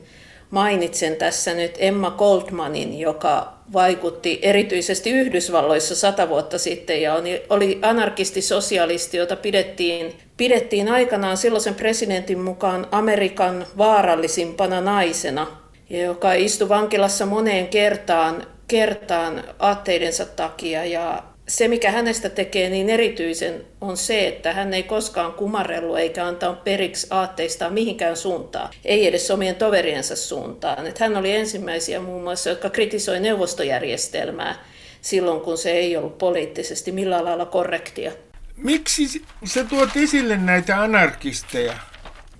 [0.52, 7.16] mainitsen tässä nyt Emma Goldmanin, joka vaikutti erityisesti Yhdysvalloissa sata vuotta sitten ja
[7.50, 15.48] oli anarkisti-sosialisti, jota pidettiin, pidettiin aikanaan silloisen presidentin mukaan Amerikan vaarallisimpana naisena,
[15.90, 22.90] ja joka istui vankilassa moneen kertaan, kertaan aatteidensa takia ja se, mikä hänestä tekee niin
[22.90, 29.08] erityisen, on se, että hän ei koskaan kumarrellut eikä antanut periksi aatteistaan mihinkään suuntaan, ei
[29.08, 30.88] edes omien toveriensa suuntaan.
[30.88, 34.56] Että hän oli ensimmäisiä muun muassa, jotka kritisoi neuvostojärjestelmää
[35.02, 38.12] silloin, kun se ei ollut poliittisesti millään lailla korrektia.
[38.58, 41.74] Miksi sä tuot esille näitä anarkisteja?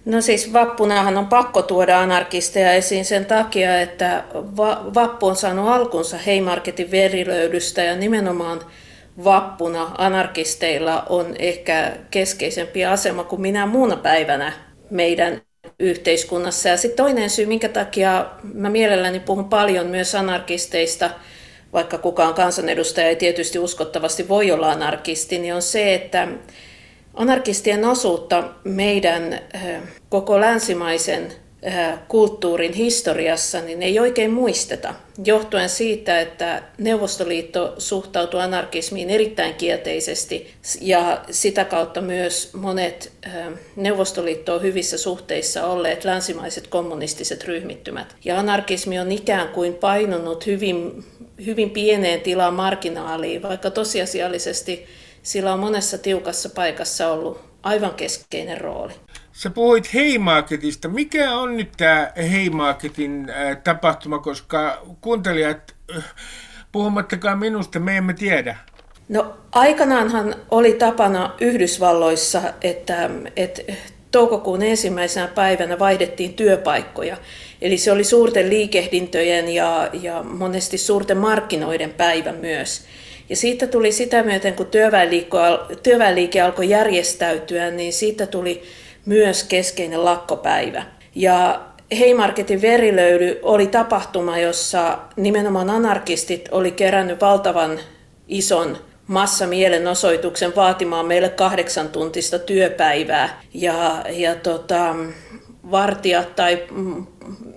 [0.06, 4.24] No siis vappunahan on pakko tuoda anarkisteja esiin sen takia, että
[4.94, 8.62] vappu on saanut alkunsa Heimarketin verilöydystä ja nimenomaan
[9.24, 14.54] vappuna anarkisteilla on ehkä keskeisempi asema kuin minä muuna päivänä
[14.90, 15.42] meidän
[15.80, 16.70] yhteiskunnassa.
[16.70, 21.10] Ja sitten toinen syy, minkä takia mä mielelläni puhun paljon myös anarkisteista,
[21.74, 26.28] vaikka kukaan kansanedustaja ei tietysti uskottavasti voi olla anarkisti, niin on se, että
[27.14, 31.34] anarkistien osuutta meidän eh, koko länsimaisen
[32.08, 34.94] kulttuurin historiassa, niin ei oikein muisteta,
[35.26, 43.12] johtuen siitä, että Neuvostoliitto suhtautui anarkismiin erittäin kielteisesti ja sitä kautta myös monet
[43.76, 48.16] Neuvostoliittoon hyvissä suhteissa olleet länsimaiset kommunistiset ryhmittymät.
[48.26, 51.04] Ja anarkismi on ikään kuin painunut hyvin,
[51.46, 54.86] hyvin pieneen tilaan marginaaliin, vaikka tosiasiallisesti
[55.24, 58.94] sillä on monessa tiukassa paikassa ollut aivan keskeinen rooli.
[59.34, 60.88] Sä puhuit Heimarketista.
[60.88, 66.04] Mikä on nyt tämä Heimarketin äh, tapahtuma, koska kuuntelijat, äh,
[66.72, 68.58] puhumattakaan minusta, me emme tiedä.
[69.10, 73.62] No aikanaanhan oli tapana Yhdysvalloissa, että, että
[74.12, 77.18] toukokuun ensimmäisenä päivänä vaihdettiin työpaikkoja.
[77.62, 82.86] Eli se oli suurten liikehdintöjen ja, ja monesti suurten markkinoiden päivä myös.
[83.30, 84.68] Ja siitä tuli sitä myöten, kun
[85.84, 88.64] työväenliike alkoi järjestäytyä, niin siitä tuli
[89.06, 90.84] myös keskeinen lakkopäivä.
[91.16, 91.62] Ja
[92.00, 97.80] Heimarketin verilöydy oli tapahtuma, jossa nimenomaan anarkistit oli kerännyt valtavan
[98.28, 103.42] ison massamielenosoituksen vaatimaan meille kahdeksan tuntista työpäivää.
[103.54, 104.96] Ja, ja tota,
[105.72, 106.64] vartijat tai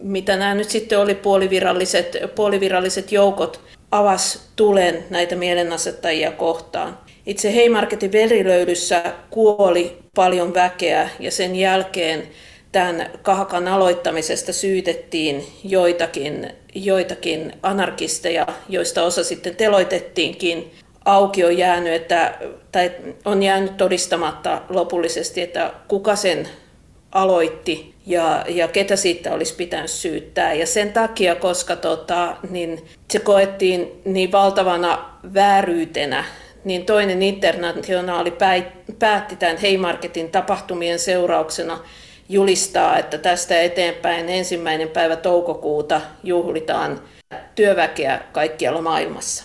[0.02, 6.98] mitä nämä nyt sitten oli puoliviralliset, puoliviralliset joukot avas tulen näitä mielenasettajia kohtaan.
[7.26, 12.22] Itse Heimarketin verilöydyssä kuoli paljon väkeä ja sen jälkeen
[12.72, 20.72] tämän kahakan aloittamisesta syytettiin joitakin, joitakin anarkisteja, joista osa sitten teloitettiinkin.
[21.04, 22.38] Auki on jäänyt, että,
[22.72, 22.92] tai
[23.24, 26.48] on jäänyt todistamatta lopullisesti, että kuka sen
[27.12, 30.54] aloitti ja, ja ketä siitä olisi pitänyt syyttää.
[30.54, 36.24] Ja sen takia, koska tota, niin se koettiin niin valtavana vääryytenä,
[36.64, 38.36] niin toinen internationaali
[38.98, 41.78] päätti tämän Heimarketin tapahtumien seurauksena
[42.28, 47.00] julistaa, että tästä eteenpäin ensimmäinen päivä toukokuuta juhlitaan
[47.54, 49.44] työväkeä kaikkialla maailmassa.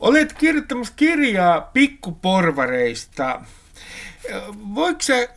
[0.00, 3.40] Olet kirjoittamassa kirjaa pikkuporvareista.
[4.74, 5.28] Voiko sä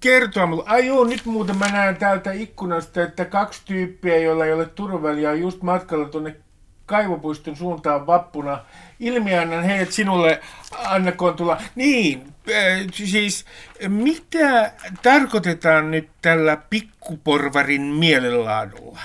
[0.00, 4.52] kertoa mulle, ai joo, nyt muuten mä näen täältä ikkunasta, että kaksi tyyppiä, joilla ei
[4.52, 6.36] ole turvaväliä, on just matkalla tuonne
[6.88, 8.58] kaivopuiston suuntaan vappuna.
[9.00, 10.40] Ilmiannan heidät sinulle,
[10.78, 11.62] Anna Kontula.
[11.74, 13.44] Niin, äh, siis
[13.88, 14.72] mitä
[15.02, 19.00] tarkoitetaan nyt tällä pikkuporvarin mielenlaadulla?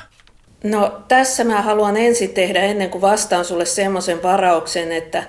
[0.64, 5.24] No tässä mä haluan ensin tehdä ennen kuin vastaan sulle semmoisen varauksen, että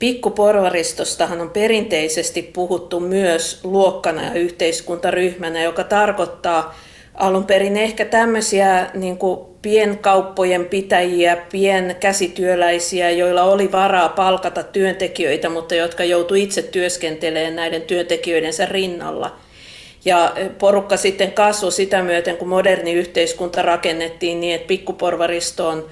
[0.00, 6.74] Pikkuporvaristostahan on perinteisesti puhuttu myös luokkana ja yhteiskuntaryhmänä, joka tarkoittaa
[7.14, 15.74] alun perin ehkä tämmöisiä niin kuin pienkauppojen pitäjiä, pienkäsityöläisiä, joilla oli varaa palkata työntekijöitä, mutta
[15.74, 19.36] jotka joutui itse työskentelemään näiden työntekijöidensä rinnalla.
[20.04, 25.86] Ja porukka sitten kasvoi sitä myöten, kun moderni yhteiskunta rakennettiin niin, että pikkuporvaristoon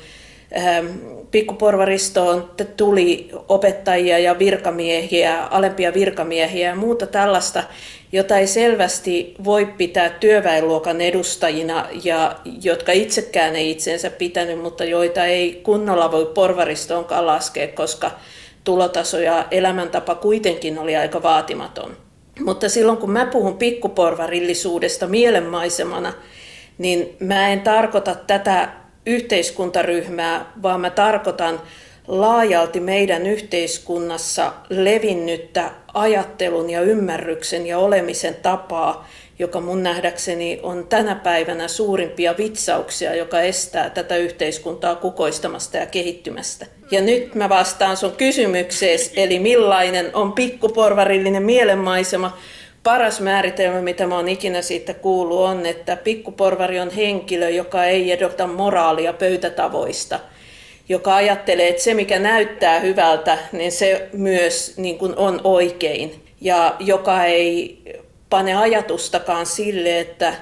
[1.30, 7.64] pikkuporvaristoon tuli opettajia ja virkamiehiä, alempia virkamiehiä ja muuta tällaista,
[8.12, 15.24] jota ei selvästi voi pitää työväenluokan edustajina ja jotka itsekään ei itsensä pitänyt, mutta joita
[15.24, 18.10] ei kunnolla voi porvaristoonkaan laskea, koska
[18.64, 21.96] tulotaso ja elämäntapa kuitenkin oli aika vaatimaton.
[22.44, 26.12] Mutta silloin kun mä puhun pikkuporvarillisuudesta mielenmaisemana,
[26.78, 28.68] niin mä en tarkoita tätä
[29.06, 31.60] yhteiskuntaryhmää, vaan mä tarkoitan
[32.08, 39.08] laajalti meidän yhteiskunnassa levinnyttä ajattelun ja ymmärryksen ja olemisen tapaa,
[39.38, 46.66] joka mun nähdäkseni on tänä päivänä suurimpia vitsauksia, joka estää tätä yhteiskuntaa kukoistamasta ja kehittymästä.
[46.90, 52.38] Ja nyt mä vastaan sun kysymykseen, eli millainen on pikkuporvarillinen mielenmaisema.
[52.88, 58.12] Paras määritelmä, mitä mä oon ikinä siitä kuullut, on, että pikkuporvari on henkilö, joka ei
[58.12, 60.20] edota moraalia pöytätavoista–
[60.88, 66.24] joka ajattelee, että se mikä näyttää hyvältä, niin se myös niin kuin on oikein.
[66.40, 67.82] Ja joka ei
[68.30, 70.34] pane ajatustakaan sille, että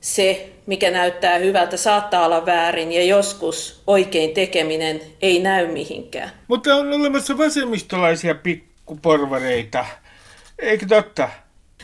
[0.00, 6.30] se, mikä näyttää hyvältä, saattaa olla väärin ja joskus oikein tekeminen ei näy mihinkään.
[6.48, 9.84] Mutta on olemassa vasemmistolaisia pikkuporvareita,
[10.58, 11.28] eikö totta?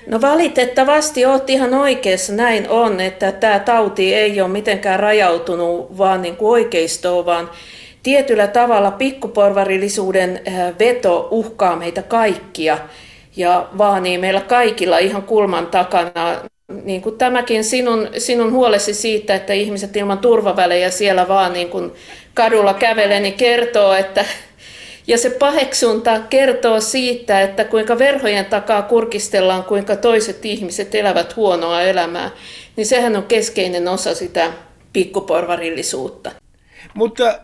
[0.07, 6.23] No valitettavasti olet ihan oikeassa, näin on, että tämä tauti ei ole mitenkään rajautunut vaan
[6.23, 7.51] niin kuin oikeistoon, vaan
[8.03, 10.41] tietyllä tavalla pikkuporvarillisuuden
[10.79, 12.79] veto uhkaa meitä kaikkia
[13.37, 16.41] ja vaanii meillä kaikilla ihan kulman takana.
[16.85, 21.93] Niin kuin tämäkin sinun, sinun huolesi siitä, että ihmiset ilman turvavälejä siellä vaan niin kuin
[22.35, 24.25] kadulla kävelee, niin kertoo, että
[25.07, 31.83] ja se paheksunta kertoo siitä, että kuinka verhojen takaa kurkistellaan, kuinka toiset ihmiset elävät huonoa
[31.83, 32.31] elämää,
[32.77, 34.53] niin sehän on keskeinen osa sitä
[34.93, 36.31] pikkuporvarillisuutta.
[36.95, 37.39] Mutta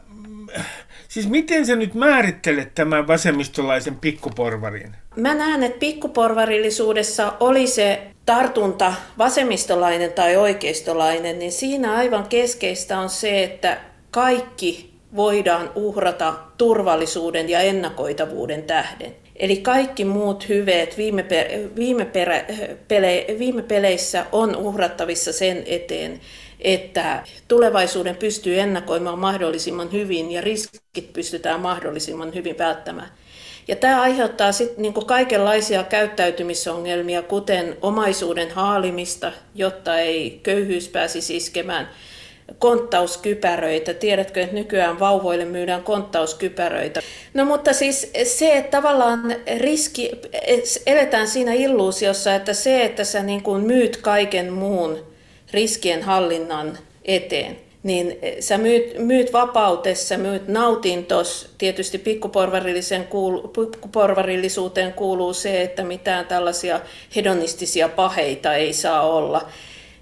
[1.12, 4.96] Siis miten sä nyt määrittelet tämän vasemmistolaisen pikkuporvarin?
[5.16, 13.09] Mä näen, että pikkuporvarillisuudessa oli se tartunta vasemmistolainen tai oikeistolainen, niin siinä aivan keskeistä on
[13.11, 19.16] se, että kaikki voidaan uhrata turvallisuuden ja ennakoitavuuden tähden.
[19.37, 21.46] Eli kaikki muut hyveet viime, per,
[21.77, 22.44] viime, perä,
[22.88, 26.20] pele, viime peleissä on uhrattavissa sen eteen,
[26.61, 33.09] että tulevaisuuden pystyy ennakoimaan mahdollisimman hyvin ja riskit pystytään mahdollisimman hyvin välttämään.
[33.68, 41.88] Ja tämä aiheuttaa sitten niinku kaikenlaisia käyttäytymisongelmia, kuten omaisuuden haalimista, jotta ei köyhyys pääsisi iskemään,
[42.59, 43.94] konttauskypäröitä.
[43.94, 47.00] Tiedätkö, että nykyään vauvoille myydään konttauskypäröitä.
[47.35, 50.11] No mutta siis se, että tavallaan riski,
[50.87, 54.98] eletään siinä illuusiossa, että se, että sä niin kuin myyt kaiken muun
[55.52, 61.55] riskien hallinnan eteen, niin sä myyt, myyt vapautessa, myyt nautintos.
[61.59, 66.81] Tietysti pikkuporvarillisen kuulu, pikkuporvarillisuuteen kuuluu se, että mitään tällaisia
[67.16, 69.48] hedonistisia paheita ei saa olla.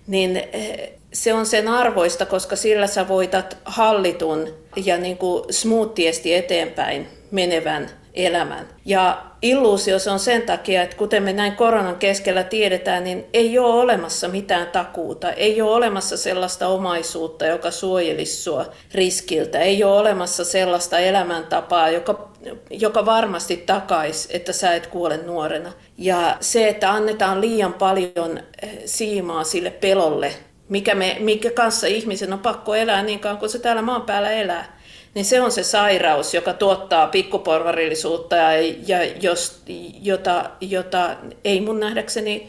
[0.06, 4.48] Niin eh, se on sen arvoista, koska sillä sä voitat hallitun
[4.84, 8.68] ja niin kuin smoothiesti eteenpäin menevän elämän.
[8.84, 13.58] Ja illuusio se on sen takia, että kuten me näin koronan keskellä tiedetään, niin ei
[13.58, 15.32] ole olemassa mitään takuuta.
[15.32, 19.58] Ei ole olemassa sellaista omaisuutta, joka suojelisi sua riskiltä.
[19.58, 22.30] Ei ole olemassa sellaista elämäntapaa, joka,
[22.70, 25.72] joka varmasti takaisi, että sä et kuole nuorena.
[25.98, 30.32] Ja se, että annetaan liian paljon eh, siimaa sille pelolle,
[30.70, 34.30] mikä, me, mikä kanssa ihmisen on pakko elää niin kauan kuin se täällä maan päällä
[34.30, 34.80] elää
[35.14, 39.62] niin se on se sairaus, joka tuottaa pikkuporvarillisuutta ja, ja jos,
[40.02, 42.48] jota, jota ei mun nähdäkseni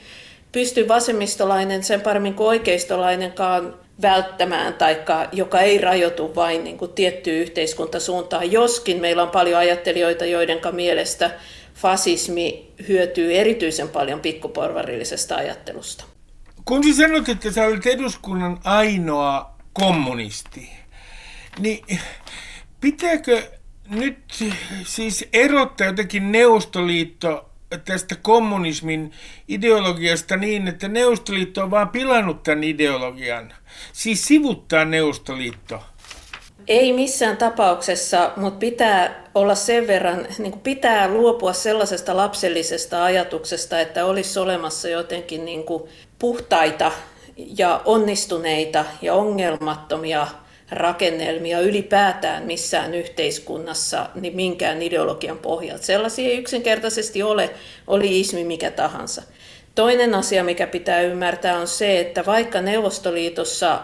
[0.52, 7.42] pysty vasemmistolainen sen paremmin kuin oikeistolainenkaan välttämään, taikka joka ei rajoitu vain niin kuin tiettyyn
[7.42, 11.32] yhteiskuntasuuntaan, joskin meillä on paljon ajattelijoita, joiden mielestä
[11.74, 16.11] fasismi hyötyy erityisen paljon pikkuporvarillisesta ajattelusta.
[16.66, 20.70] Kun sä sanot, että sä olet eduskunnan ainoa kommunisti,
[21.60, 22.00] niin
[22.82, 23.52] Pitääkö
[23.90, 24.18] nyt
[24.84, 27.50] siis erottaa jotenkin Neuvostoliitto
[27.86, 29.12] tästä kommunismin
[29.48, 33.54] ideologiasta niin, että Neuvostoliitto on vaan pilannut tämän ideologian?
[33.94, 35.84] Siis sivuttaa Neuvostoliitto?
[36.72, 43.80] Ei missään tapauksessa, mutta pitää olla sen verran, niin kuin pitää luopua sellaisesta lapsellisesta ajatuksesta,
[43.80, 45.84] että olisi olemassa jotenkin niin kuin
[46.20, 46.92] puhtaita
[47.58, 50.28] ja onnistuneita ja ongelmattomia
[50.72, 55.86] rakennelmia ylipäätään missään yhteiskunnassa niin minkään ideologian pohjalta.
[55.86, 57.50] Sellaisia ei yksinkertaisesti ole,
[57.88, 59.22] oli ismi mikä tahansa.
[59.76, 63.80] Toinen asia, mikä pitää ymmärtää, on se, että vaikka Neuvostoliitossa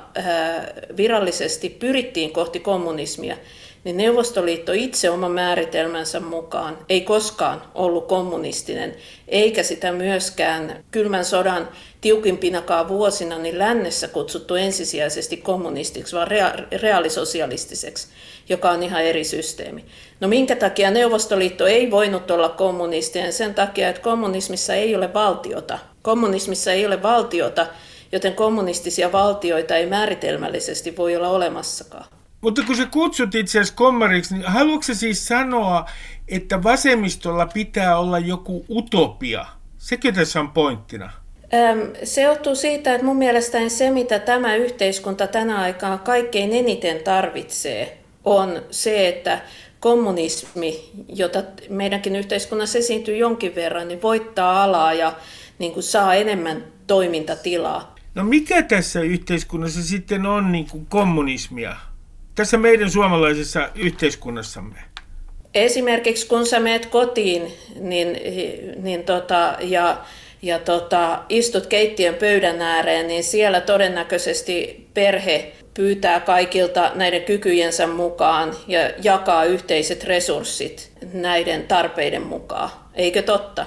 [0.98, 3.38] virallisesti pyrittiin kohti kommunismia,
[3.84, 8.96] niin Neuvostoliitto itse oman määritelmänsä mukaan ei koskaan ollut kommunistinen,
[9.28, 11.70] eikä sitä myöskään kylmän sodan
[12.02, 18.08] tiukimpinakaan vuosina niin lännessä kutsuttu ensisijaisesti kommunistiksi, vaan rea- reaalisosialistiseksi,
[18.50, 19.86] joka on ihan eri systeemi.
[20.20, 23.34] No minkä takia Neuvostoliitto ei voinut olla kommunistinen?
[23.34, 25.80] Sen takia, että kommunismissa ei ole valtiota.
[26.02, 27.68] Kommunismissa ei ole valtiota,
[28.12, 32.06] joten kommunistisia valtioita ei määritelmällisesti voi olla olemassakaan.
[32.42, 35.90] Mutta kun sä kutsut itse asiassa kommariksi, niin haluatko siis sanoa,
[36.28, 39.46] että vasemmistolla pitää olla joku utopia?
[39.78, 41.12] Sekö tässä on pointtina?
[42.04, 47.98] Se johtuu siitä, että mun mielestäni se, mitä tämä yhteiskunta tänä aikaan kaikkein eniten tarvitsee,
[48.28, 49.42] on se, että
[49.80, 55.14] kommunismi, jota meidänkin yhteiskunnassa esiintyy jonkin verran, niin voittaa alaa ja
[55.60, 57.96] niin kuin saa enemmän toimintatilaa.
[58.16, 61.76] No mikä tässä yhteiskunnassa sitten on niin kuin kommunismia?
[62.36, 64.80] Tässä meidän suomalaisessa yhteiskunnassamme.
[65.54, 68.08] Esimerkiksi kun sä meet kotiin niin,
[68.84, 69.98] niin tota, ja,
[70.42, 78.54] ja tota, istut keittiön pöydän ääreen, niin siellä todennäköisesti perhe pyytää kaikilta näiden kykyjensä mukaan
[78.68, 82.70] ja jakaa yhteiset resurssit näiden tarpeiden mukaan.
[82.94, 83.66] Eikö totta?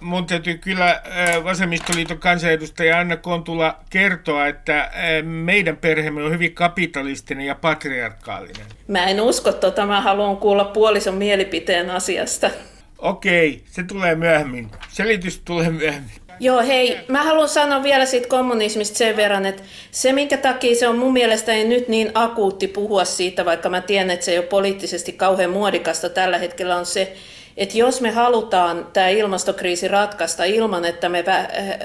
[0.00, 1.02] Mun täytyy kyllä
[1.44, 4.90] Vasemmistoliiton kansanedustaja Anna Kontula kertoa, että
[5.22, 8.66] meidän perheemme on hyvin kapitalistinen ja patriarkaalinen.
[8.88, 12.50] Mä en usko tota, mä haluan kuulla puolison mielipiteen asiasta.
[12.98, 14.70] Okei, se tulee myöhemmin.
[14.88, 16.12] Selitys tulee myöhemmin.
[16.40, 20.88] Joo, hei, mä haluan sanoa vielä siitä kommunismista sen verran, että se minkä takia se
[20.88, 24.46] on mun mielestäni nyt niin akuutti puhua siitä, vaikka mä tiedän, että se ei ole
[24.46, 27.16] poliittisesti kauhean muodikasta tällä hetkellä, on se,
[27.56, 31.24] että jos me halutaan tämä ilmastokriisi ratkaista ilman, että me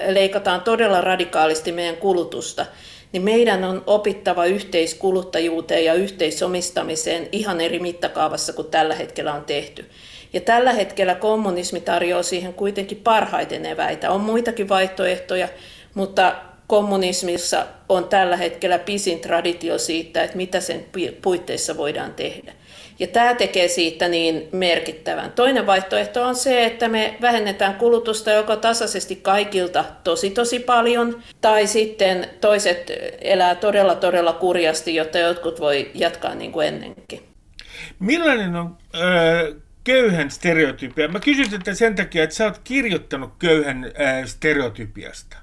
[0.08, 2.66] leikataan todella radikaalisti meidän kulutusta,
[3.12, 9.86] niin meidän on opittava yhteiskuluttajuuteen ja yhteisomistamiseen ihan eri mittakaavassa kuin tällä hetkellä on tehty.
[10.34, 14.12] Ja tällä hetkellä kommunismi tarjoaa siihen kuitenkin parhaiten eväitä.
[14.12, 15.48] On muitakin vaihtoehtoja,
[15.94, 16.36] mutta
[16.68, 20.86] kommunismissa on tällä hetkellä pisin traditio siitä, että mitä sen
[21.22, 22.54] puitteissa voidaan tehdä.
[23.00, 25.32] Ja tämä tekee siitä niin merkittävän.
[25.32, 31.68] Toinen vaihtoehto on se, että me vähennetään kulutusta joko tasaisesti kaikilta tosi tosi paljon, tai
[31.68, 37.24] sitten toiset elää todella todella kurjasti, jotta jotkut voi jatkaa niin kuin ennenkin.
[38.00, 41.08] Millainen on äh, köyhän stereotypia?
[41.08, 45.38] Mä kysyn tätä sen takia, että sä oot kirjoittanut köyhän äh, stereotypiasta.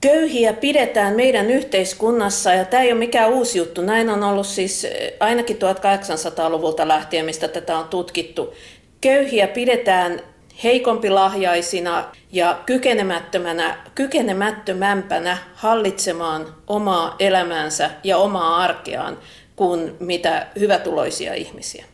[0.00, 3.82] Köyhiä pidetään meidän yhteiskunnassa ja tämä ei ole mikään uusi juttu.
[3.82, 4.86] Näin on ollut siis
[5.20, 8.54] ainakin 1800-luvulta lähtien, mistä tätä on tutkittu.
[9.00, 10.20] Köyhiä pidetään
[10.64, 19.18] heikompi-lahjaisina ja kykenemättömänä, kykenemättömämpänä hallitsemaan omaa elämäänsä ja omaa arkeaan
[19.56, 21.84] kuin mitä hyvätuloisia ihmisiä.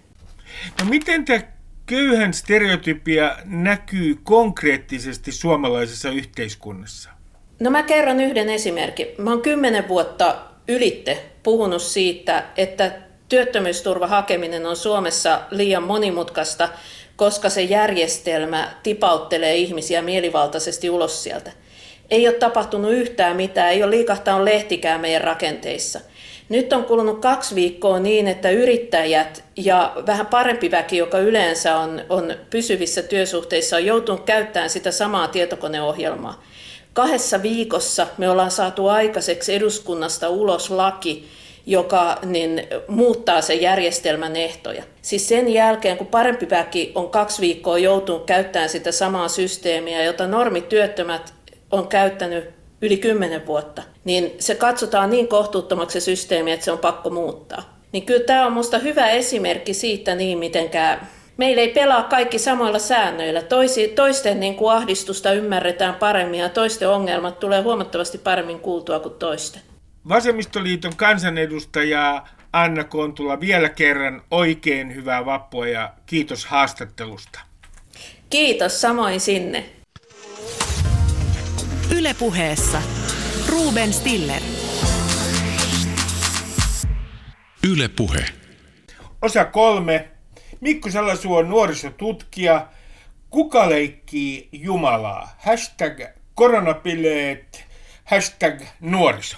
[0.81, 1.41] No miten tämä
[1.87, 7.11] köyhän stereotypia näkyy konkreettisesti suomalaisessa yhteiskunnassa?
[7.61, 9.07] No mä kerron yhden esimerkin.
[9.19, 10.37] Mä oon kymmenen vuotta
[10.69, 12.93] ylitte puhunut siitä, että
[13.29, 16.69] työttömyysturva hakeminen on Suomessa liian monimutkaista,
[17.17, 21.53] koska se järjestelmä tipauttelee ihmisiä mielivaltaisesti ulos sieltä.
[22.11, 26.01] Ei ole tapahtunut yhtään mitään, ei ole liikahtanut lehtikään meidän rakenteissa.
[26.49, 32.03] Nyt on kulunut kaksi viikkoa niin, että yrittäjät ja vähän parempi väki, joka yleensä on,
[32.09, 36.43] on pysyvissä työsuhteissa, on joutunut käyttämään sitä samaa tietokoneohjelmaa.
[36.93, 41.29] Kahdessa viikossa me ollaan saatu aikaiseksi eduskunnasta ulos laki,
[41.67, 44.83] joka niin, muuttaa sen järjestelmän ehtoja.
[45.03, 50.27] Siis sen jälkeen, kun parempi väki on kaksi viikkoa joutunut käyttämään sitä samaa systeemiä, jota
[50.27, 51.35] normityöttömät
[51.71, 52.51] on käyttänyt
[52.83, 57.77] yli kymmenen vuotta, niin se katsotaan niin kohtuuttomaksi se systeemi, että se on pakko muuttaa.
[57.93, 62.79] Niin kyllä tämä on minusta hyvä esimerkki siitä niin, mitenkään meillä ei pelaa kaikki samoilla
[62.79, 63.43] säännöillä.
[63.43, 69.15] Toisi, toisten niin kuin ahdistusta ymmärretään paremmin ja toisten ongelmat tulee huomattavasti paremmin kuultua kuin
[69.15, 69.63] toisten.
[70.09, 77.41] Vasemmistoliiton kansanedustaja Anna Kontula vielä kerran oikein hyvää vappua ja kiitos haastattelusta.
[78.31, 79.65] Kiitos samoin sinne.
[81.91, 82.83] Ylepuheessa
[83.49, 84.43] Ruben Stiller.
[87.69, 88.25] Ylepuhe.
[89.23, 90.09] Osa kolme.
[90.61, 92.67] Mikko Salasuo nuorisotutkija.
[93.31, 95.37] Kuka leikkii Jumalaa?
[95.39, 96.01] Hashtag
[96.35, 97.65] koronapileet.
[98.05, 99.37] Hashtag nuoriso.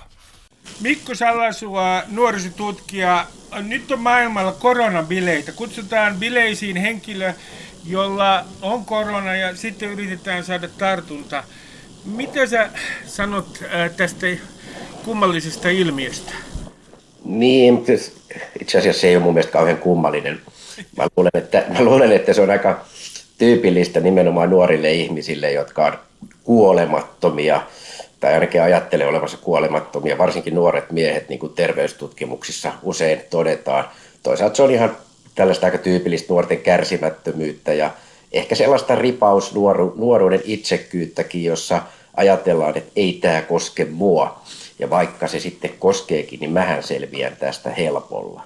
[0.81, 3.27] Mikko Salasuo, nuorisotutkija.
[3.63, 5.53] Nyt on maailmalla koronabileitä.
[5.53, 7.33] Kutsutaan bileisiin henkilö,
[7.85, 11.45] jolla on korona ja sitten yritetään saada tartunta.
[12.05, 12.71] Mitä sä
[13.07, 14.27] sanot äh, tästä
[15.05, 16.33] kummallisesta ilmiöstä?
[17.25, 17.85] Niin,
[18.61, 20.41] itse asiassa se ei ole mun mielestä kauhean kummallinen.
[20.97, 22.85] Mä luulen, että, mä luulen, että se on aika
[23.39, 25.99] tyypillistä nimenomaan nuorille ihmisille, jotka on
[26.45, 27.63] kuolemattomia
[28.21, 33.85] tai ainakin ajattelee olevansa kuolemattomia, varsinkin nuoret miehet, niin kuin terveystutkimuksissa usein todetaan.
[34.23, 34.97] Toisaalta se on ihan
[35.35, 37.91] tällaista aika tyypillistä nuorten kärsimättömyyttä ja
[38.33, 41.83] ehkä sellaista ripaus nuoru, nuoruuden itsekyyttäkin, jossa
[42.17, 44.41] ajatellaan, että ei tämä koske mua.
[44.79, 48.43] Ja vaikka se sitten koskeekin, niin mähän selviän tästä helpolla.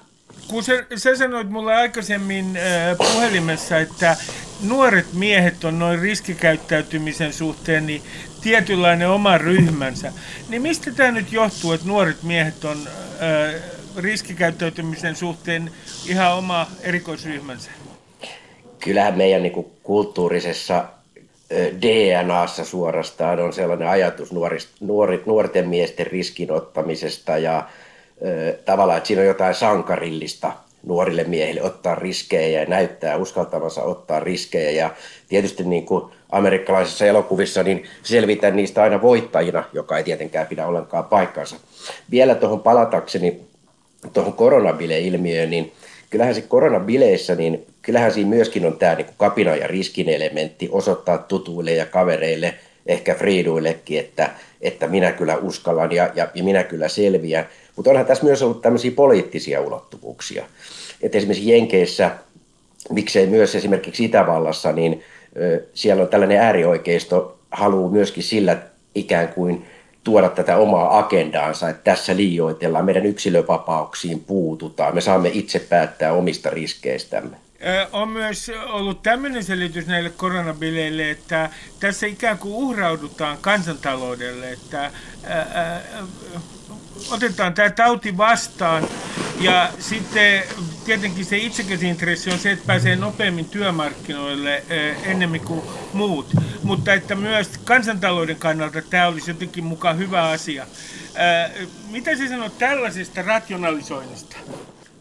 [0.49, 4.17] Kun sä, sä sanoit mulle aikaisemmin äh, puhelimessa, että
[4.63, 8.03] nuoret miehet on noin riskikäyttäytymisen suhteen niin
[8.43, 10.13] tietynlainen oma ryhmänsä,
[10.49, 13.63] niin mistä tämä nyt johtuu, että nuoret miehet on äh,
[13.97, 15.71] riskikäyttäytymisen suhteen
[16.07, 17.71] ihan oma erikoisryhmänsä?
[18.85, 20.85] Kyllähän meidän niin kuin, kulttuurisessa
[21.83, 27.69] DNAssa suorastaan on sellainen ajatus nuorist, nuori, nuorten miesten riskinottamisesta ja
[28.65, 30.53] tavallaan, että siinä on jotain sankarillista
[30.87, 34.71] nuorille miehille ottaa riskejä ja näyttää uskaltavansa ottaa riskejä.
[34.71, 34.91] Ja
[35.29, 41.05] tietysti niin kuin amerikkalaisissa elokuvissa niin selvitään niistä aina voittajina, joka ei tietenkään pidä ollenkaan
[41.05, 41.57] paikkansa.
[42.11, 43.41] Vielä tuohon palatakseni
[44.13, 45.73] tuohon koronabileilmiöön, niin
[46.13, 51.19] kyllähän se koronabileissä, niin kyllähän siinä myöskin on tämä niin kapina ja riskin elementti osoittaa
[51.19, 52.55] tutuille ja kavereille,
[52.87, 57.49] ehkä friiduillekin, että, että minä kyllä uskallan ja, ja, ja minä kyllä selviän.
[57.77, 60.45] Mutta onhan tässä myös ollut tämmöisiä poliittisia ulottuvuuksia.
[61.03, 62.11] Että esimerkiksi Jenkeissä,
[62.91, 65.03] miksei myös esimerkiksi Itävallassa, niin
[65.37, 68.57] ö, siellä on tällainen äärioikeisto haluaa myöskin sillä
[68.95, 69.65] ikään kuin
[70.05, 76.51] tuoda tätä omaa agendaansa, että tässä liioitellaan, meidän yksilövapauksiin puututaan, me saamme itse päättää omista
[76.51, 77.37] riskeistämme.
[77.93, 81.51] On myös ollut tämmöinen selitys näille koronabileille, että
[81.81, 84.91] tässä ikään kuin uhraudutaan kansantaloudelle, että
[87.11, 88.89] otetaan tämä tauti vastaan
[89.41, 90.43] ja sitten
[90.85, 94.63] tietenkin se itsekäsintressi on se, että pääsee nopeammin työmarkkinoille
[95.05, 96.27] ennemmin kuin muut,
[96.63, 100.67] mutta että myös kansantalouden kannalta tämä olisi jotenkin mukaan hyvä asia.
[101.91, 104.37] Mitä sä sanot tällaisesta rationalisoinnista?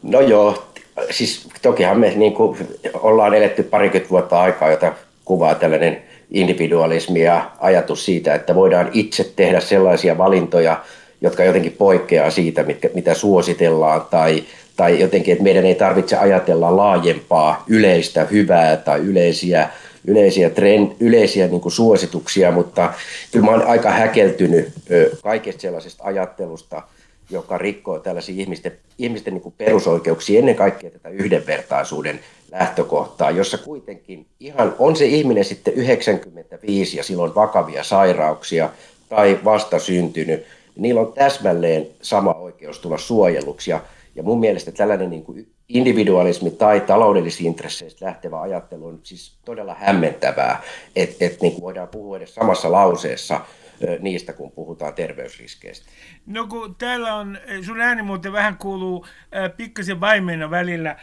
[0.03, 0.73] No joo,
[1.09, 2.57] siis tokihan me niin kuin,
[2.93, 4.93] ollaan eletty parikymmentä vuotta aikaa, jota
[5.25, 10.83] kuvaa tällainen individualismi ja ajatus siitä, että voidaan itse tehdä sellaisia valintoja,
[11.21, 14.43] jotka jotenkin poikkeaa siitä, mitkä, mitä suositellaan, tai,
[14.75, 19.69] tai jotenkin, että meidän ei tarvitse ajatella laajempaa yleistä hyvää tai yleisiä,
[20.05, 22.93] yleisiä, trend, yleisiä niin kuin suosituksia, mutta
[23.31, 24.69] kyllä mä olen aika häkeltynyt
[25.23, 26.81] kaikesta sellaisesta ajattelusta,
[27.29, 32.19] joka rikkoo tällaisia ihmisten, ihmisten niin kuin perusoikeuksia, ennen kaikkea tätä yhdenvertaisuuden
[32.51, 38.69] lähtökohtaa, jossa kuitenkin ihan on se ihminen sitten 95 ja silloin vakavia sairauksia
[39.09, 40.45] tai vastasyntynyt,
[40.75, 43.71] niillä on täsmälleen sama oikeus tulla suojelluksi.
[43.71, 43.81] Ja,
[44.15, 49.75] ja mun mielestä tällainen niin kuin individualismi tai taloudellisista intresseistä lähtevä ajattelu on siis todella
[49.79, 50.61] hämmentävää,
[50.95, 53.41] että et, niin voidaan puhua edes samassa lauseessa
[53.99, 55.85] niistä, kun puhutaan terveysriskeistä.
[56.25, 59.05] No kun täällä on, sun ääni muuten vähän kuuluu
[59.35, 60.95] äh, pikkasen vaimeena välillä,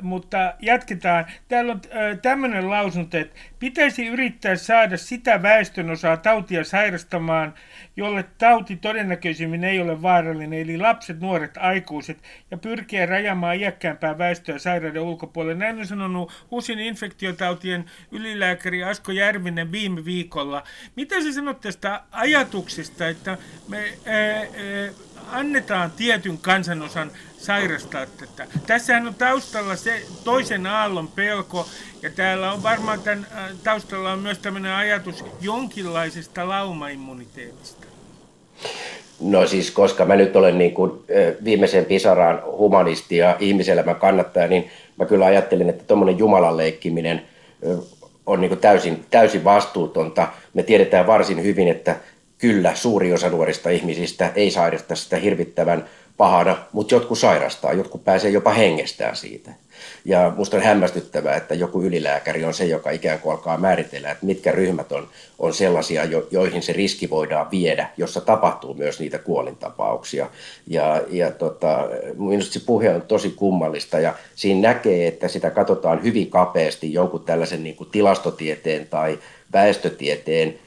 [0.00, 1.26] mutta jatketaan.
[1.48, 1.80] Täällä on
[2.22, 7.54] tämmöinen lausunto, että pitäisi yrittää saada sitä väestönosaa tautia sairastamaan,
[7.96, 12.18] jolle tauti todennäköisimmin ei ole vaarallinen, eli lapset, nuoret, aikuiset,
[12.50, 15.54] ja pyrkiä rajamaan iäkkäämpää väestöä sairauden ulkopuolelle.
[15.54, 20.62] Näin on sanonut HUSin infektiotautien ylilääkäri Asko Järvinen viime viikolla.
[20.96, 24.46] Mitä sä sanot tästä ajatuksesta, että me ää, ää,
[25.32, 27.10] annetaan tietyn kansanosan
[27.42, 28.46] sairastaa tätä.
[28.66, 31.66] Tässähän on taustalla se toisen aallon pelko,
[32.02, 33.26] ja täällä on varmaan tämän
[33.64, 37.86] taustalla on myös tämmöinen ajatus jonkinlaisesta laumaimmuniteetista.
[39.20, 40.92] No siis, koska mä nyt olen niin kuin
[41.44, 47.22] viimeisen pisaraan humanisti ja ihmiselämän kannattaja, niin mä kyllä ajattelin, että tuommoinen Jumalan leikkiminen
[48.26, 50.28] on niin kuin täysin, täysin vastuutonta.
[50.54, 51.96] Me tiedetään varsin hyvin, että
[52.38, 55.84] kyllä suuri osa nuorista ihmisistä ei sairasta sitä hirvittävän
[56.16, 59.50] pahana, mutta jotkut sairastaa, jotkut pääsee jopa hengestään siitä.
[60.04, 64.26] Ja musta on hämmästyttävää, että joku ylilääkäri on se, joka ikään kuin alkaa määritellä, että
[64.26, 65.08] mitkä ryhmät on,
[65.38, 70.28] on sellaisia, jo, joihin se riski voidaan viedä, jossa tapahtuu myös niitä kuolintapauksia.
[70.66, 71.88] Ja, ja tota,
[72.18, 77.24] minusta se puhe on tosi kummallista ja siinä näkee, että sitä katsotaan hyvin kapeasti jonkun
[77.24, 79.18] tällaisen niin kuin tilastotieteen tai
[79.52, 80.58] väestötieteen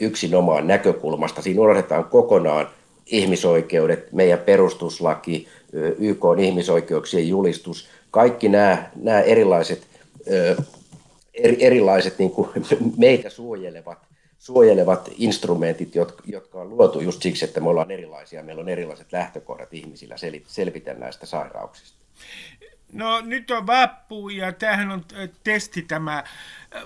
[0.00, 1.42] yksinomaan näkökulmasta.
[1.42, 2.68] Siinä unohdetaan kokonaan
[3.06, 5.48] ihmisoikeudet, meidän perustuslaki,
[5.98, 9.86] YK on ihmisoikeuksien julistus, kaikki nämä, nämä erilaiset,
[11.34, 12.48] erilaiset niin kuin
[12.96, 13.98] meitä suojelevat,
[14.38, 19.12] suojelevat instrumentit, jotka, jotka on luotu just siksi, että me ollaan erilaisia, meillä on erilaiset
[19.12, 21.98] lähtökohdat ihmisillä selvitä näistä sairauksista.
[22.92, 25.04] No nyt on vappu ja tämähän on
[25.44, 26.24] testi tämä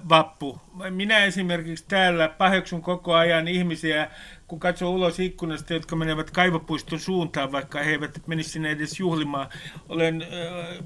[0.09, 0.61] vappu.
[0.90, 4.11] Minä esimerkiksi täällä paheksun koko ajan ihmisiä
[4.49, 9.49] kun katsoo ulos ikkunasta, jotka menevät kaivopuiston suuntaan, vaikka he eivät menisi sinne edes juhlimaan.
[9.88, 10.28] Olen äh,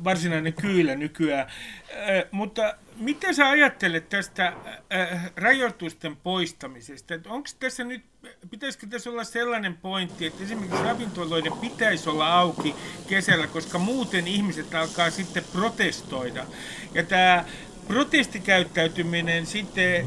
[0.04, 1.46] varsinainen kyylä nykyään.
[1.48, 4.46] Äh, mutta mitä sä ajattelet tästä
[4.92, 7.14] äh, rajoitusten poistamisesta?
[7.26, 8.04] Onko tässä nyt,
[8.50, 12.74] pitäisikö tässä olla sellainen pointti, että esimerkiksi ravintoloiden pitäisi olla auki
[13.08, 16.46] kesällä, koska muuten ihmiset alkaa sitten protestoida.
[16.94, 17.44] Ja tämä
[17.88, 20.06] protestikäyttäytyminen sitten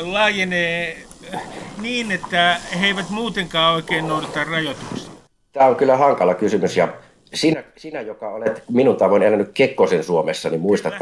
[0.00, 1.06] laajenee
[1.80, 5.12] niin, että he eivät muutenkaan oikein noudata rajoituksia?
[5.52, 6.88] Tämä on kyllä hankala kysymys ja
[7.34, 10.94] sinä, sinä joka olet minun tavoin elänyt Kekkosen Suomessa, niin muistat,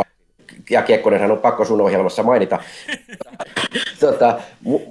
[0.70, 2.58] ja Kekkonenhan on pakko sun ohjelmassa mainita,
[4.00, 4.40] tota,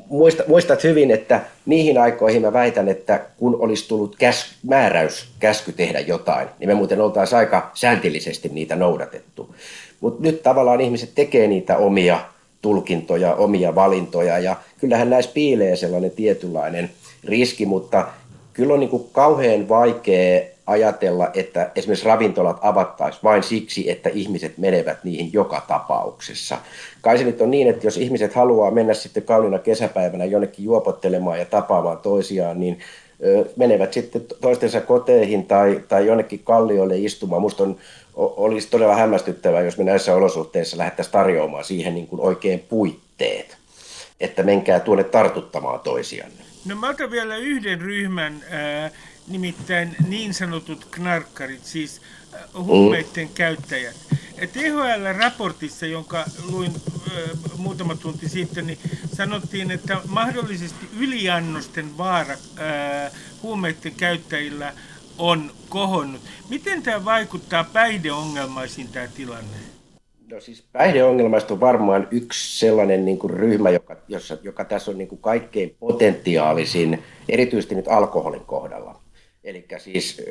[0.09, 5.71] muistat, muistat hyvin, että niihin aikoihin mä väitän, että kun olisi tullut käs, määräys, käsky
[5.71, 9.55] tehdä jotain, niin me muuten oltaisiin aika sääntillisesti niitä noudatettu.
[10.01, 12.19] Mutta nyt tavallaan ihmiset tekee niitä omia
[12.61, 16.89] tulkintoja, omia valintoja ja kyllähän näissä piilee sellainen tietynlainen
[17.23, 18.07] riski, mutta
[18.53, 24.57] kyllä on niin kuin kauhean vaikea ajatella, että esimerkiksi ravintolat avattaisiin vain siksi, että ihmiset
[24.57, 26.57] menevät niihin joka tapauksessa.
[27.01, 31.39] Kai se nyt on niin, että jos ihmiset haluaa mennä sitten kauniina kesäpäivänä jonnekin juopottelemaan
[31.39, 32.79] ja tapaamaan toisiaan, niin
[33.55, 37.41] menevät sitten toistensa koteihin tai, tai jonnekin kallioille istumaan.
[37.41, 37.77] Musta on
[38.15, 43.57] olisi todella hämmästyttävää, jos me näissä olosuhteissa lähdettäisiin tarjoamaan siihen niin kuin oikein puitteet,
[44.19, 46.43] että menkää tuonne tartuttamaan toisianne.
[46.65, 48.91] No mä otan vielä yhden ryhmän, äh,
[49.29, 52.01] nimittäin niin sanotut knarkkarit, siis
[52.33, 53.95] äh, huumeiden käyttäjät.
[54.53, 58.79] THL-raportissa, jonka luin äh, muutama tunti sitten, niin
[59.13, 63.11] sanottiin, että mahdollisesti yliannosten vaara äh,
[63.43, 64.73] huumeiden käyttäjillä
[65.17, 66.21] on kohonnut.
[66.49, 69.57] Miten tämä vaikuttaa päihdeongelmaisiin tämä tilanne?
[70.31, 74.97] No siis päihdeongelmaista on varmaan yksi sellainen niin kuin ryhmä, joka, jossa, joka tässä on
[74.97, 78.98] niin kuin kaikkein potentiaalisin, erityisesti nyt alkoholin kohdalla.
[79.49, 80.21] Eli siis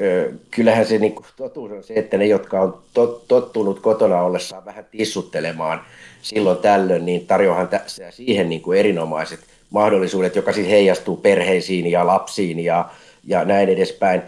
[0.51, 4.65] kyllähän se niin kuin, totuus on se, että ne, jotka on tot, tottunut kotona ollessaan
[4.65, 5.81] vähän tissuttelemaan
[6.23, 9.41] silloin tällöin, niin tarjoahan tässä siihen niin kuin erinomaiset
[9.71, 12.89] mahdollisuudet, joka siis heijastuu perheisiin ja lapsiin ja,
[13.25, 14.23] ja näin edespäin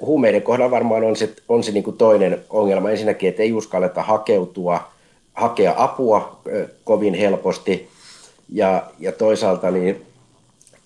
[0.00, 2.90] huumeiden kohdalla varmaan on se, on se niin kuin toinen ongelma.
[2.90, 4.92] Ensinnäkin, että ei uskalleta hakeutua,
[5.34, 6.40] hakea apua
[6.84, 7.88] kovin helposti.
[8.48, 10.02] Ja, ja toisaalta niin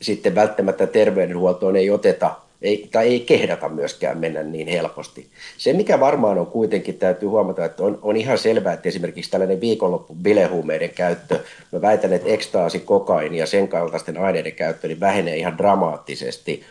[0.02, 5.26] sitten välttämättä terveydenhuoltoon ei oteta ei, tai ei kehdata myöskään mennä niin helposti.
[5.58, 9.60] Se, mikä varmaan on kuitenkin, täytyy huomata, että on, on ihan selvää, että esimerkiksi tällainen
[9.60, 11.40] viikonloppu bilehuumeiden käyttö,
[11.72, 16.62] mä väitän, että ekstaasi, kokaini ja sen kaltaisten aineiden käyttö niin vähenee ihan dramaattisesti–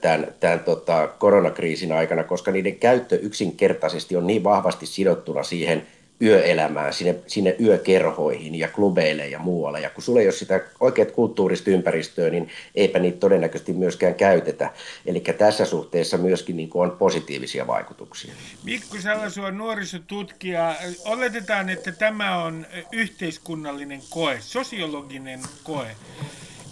[0.00, 5.86] tämän, tämän tota, koronakriisin aikana, koska niiden käyttö yksinkertaisesti on niin vahvasti sidottuna siihen
[6.22, 9.80] yöelämään, sinne, sinne yökerhoihin ja klubeille ja muualle.
[9.80, 14.70] Ja kun sulla ei ole sitä oikeat kulttuurista ympäristöä, niin eipä niitä todennäköisesti myöskään käytetä.
[15.06, 18.34] Eli tässä suhteessa myöskin niin on positiivisia vaikutuksia.
[18.64, 20.76] Mikko Salasuo, nuorisotutkija.
[21.04, 25.86] Oletetaan, että tämä on yhteiskunnallinen koe, sosiologinen koe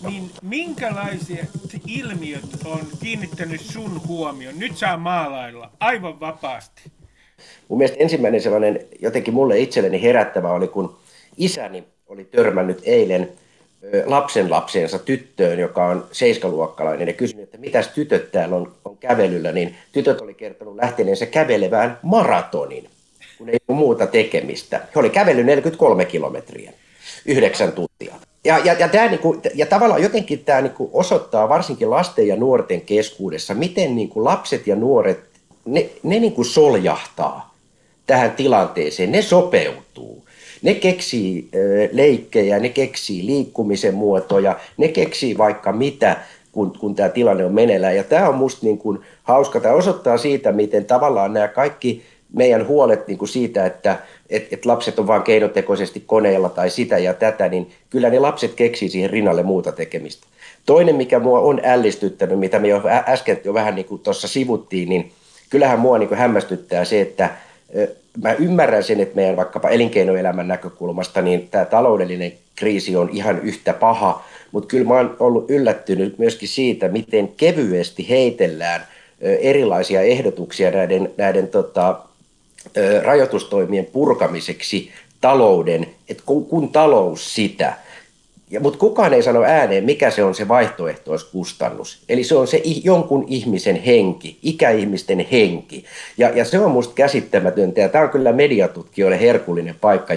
[0.08, 1.50] niin minkälaiset
[1.86, 4.58] ilmiöt on kiinnittänyt sun huomioon?
[4.58, 6.82] Nyt saa maalailla aivan vapaasti.
[7.68, 10.96] Mun mielestä ensimmäinen sellainen jotenkin mulle itselleni herättävä oli, kun
[11.36, 13.32] isäni oli törmännyt eilen
[14.04, 19.52] lapsen lapsensa tyttöön, joka on seiskaluokkalainen, ja kysynyt, että mitäs tytöt täällä on, on kävelyllä,
[19.52, 22.88] niin tytöt oli kertonut lähteneensä kävelevään maratonin,
[23.38, 24.80] kun ei ole muuta tekemistä.
[24.94, 26.72] He oli kävellyt 43 kilometriä,
[27.26, 28.14] yhdeksän tuntia.
[28.44, 32.80] Ja, ja, ja, tämä niinku, ja tavallaan jotenkin tämä niinku osoittaa varsinkin lasten ja nuorten
[32.80, 35.20] keskuudessa, miten niinku lapset ja nuoret,
[35.64, 37.54] ne, ne niinku soljahtaa
[38.06, 40.24] tähän tilanteeseen, ne sopeutuu.
[40.62, 41.48] Ne keksii
[41.92, 46.16] leikkejä, ne keksii liikkumisen muotoja, ne keksii vaikka mitä,
[46.52, 47.96] kun, kun tämä tilanne on meneillään.
[47.96, 52.02] Ja tämä on musta niin kuin hauska, tämä osoittaa siitä, miten tavallaan nämä kaikki
[52.32, 53.98] meidän huolet niin kuin siitä, että
[54.30, 58.54] että et lapset on vain keinotekoisesti koneella tai sitä ja tätä, niin kyllä ne lapset
[58.54, 60.26] keksii siihen rinnalle muuta tekemistä.
[60.66, 64.88] Toinen, mikä mua on ällistyttänyt, mitä me jo äsken jo vähän niin kuin tuossa sivuttiin,
[64.88, 65.12] niin
[65.50, 67.30] kyllähän mua niin hämmästyttää se, että
[68.22, 73.72] mä ymmärrän sen, että meidän vaikkapa elinkeinoelämän näkökulmasta niin tämä taloudellinen kriisi on ihan yhtä
[73.72, 78.86] paha, mutta kyllä mä oon ollut yllättynyt myöskin siitä, miten kevyesti heitellään
[79.20, 82.00] erilaisia ehdotuksia näiden, näiden tota,
[83.02, 84.90] rajoitustoimien purkamiseksi
[85.20, 87.72] talouden, että kun, kun talous sitä,
[88.54, 92.02] ja, mutta kukaan ei sano ääneen, mikä se on se vaihtoehtoiskustannus.
[92.08, 95.84] Eli se on se jonkun ihmisen henki, ikäihmisten henki.
[96.18, 97.80] Ja, ja se on musta käsittämätöntä.
[97.80, 100.14] Ja tämä on kyllä mediatutkijoille herkullinen paikka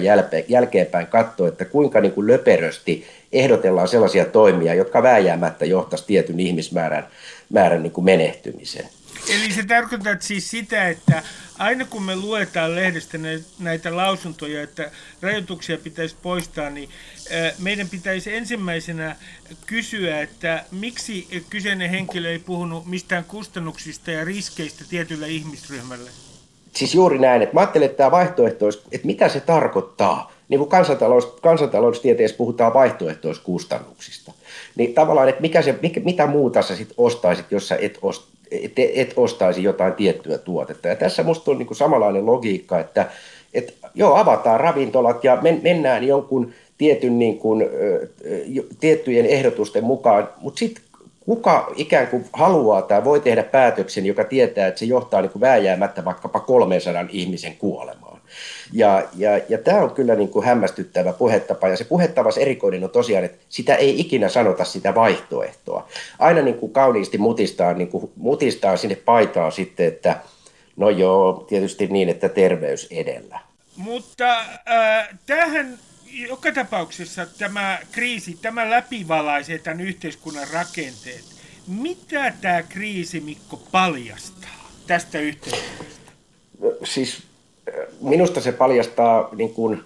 [0.48, 7.06] jälkeenpäin katsoa, että kuinka niin kuin löperösti ehdotellaan sellaisia toimia, jotka vääjäämättä johtaisi tietyn ihmismäärän
[7.50, 8.88] määrän niin kuin menehtymiseen.
[9.28, 11.22] Eli se tarkoittaa siis sitä, että
[11.58, 13.18] aina kun me luetaan lehdestä
[13.58, 14.90] näitä lausuntoja, että
[15.22, 16.88] rajoituksia pitäisi poistaa, niin
[17.58, 19.16] meidän pitäisi ensimmäisenä
[19.66, 26.10] kysyä, että miksi kyseinen henkilö ei puhunut mistään kustannuksista ja riskeistä tietylle ihmisryhmälle?
[26.72, 30.32] Siis juuri näin, että mä ajattelen, että tämä vaihtoehtois, että mitä se tarkoittaa.
[30.48, 34.32] Niin kuin kansantalous, kansantaloustieteessä puhutaan vaihtoehtoiskustannuksista.
[34.76, 38.28] Niin tavallaan, että mikä se, mikä, mitä muuta sä sit ostaisit, jos sä et, ost,
[38.50, 40.88] et, et ostaisi jotain tiettyä tuotetta.
[40.88, 43.06] Ja tässä musta on niin kuin samanlainen logiikka, että
[43.54, 47.64] et, joo, avataan ravintolat ja men, mennään jonkun tietyn, niin kuin,
[48.80, 50.82] tiettyjen ehdotusten mukaan, mutta sitten
[51.20, 55.40] kuka ikään kuin haluaa tai voi tehdä päätöksen, joka tietää, että se johtaa niin kuin
[55.40, 58.17] vääjäämättä vaikkapa 300 ihmisen kuolemaan.
[58.72, 62.90] Ja, ja, ja tämä on kyllä niin kuin hämmästyttävä puhetapa, ja se puhetavas erikoinen on
[62.90, 65.88] tosiaan, että sitä ei ikinä sanota sitä vaihtoehtoa.
[66.18, 70.16] Aina niin kuin kauniisti mutistaa, niin kuin mutistaa sinne paitaan sitten, että
[70.76, 73.40] no joo, tietysti niin, että terveys edellä.
[73.76, 75.78] Mutta äh, tähän
[76.12, 81.24] joka tapauksessa tämä kriisi, tämä läpivalaisee tämän yhteiskunnan rakenteet.
[81.66, 86.12] Mitä tämä kriisi, Mikko, paljastaa tästä yhteiskunnasta?
[86.84, 87.22] Siis
[88.00, 89.80] minusta se paljastaa, niin kuin,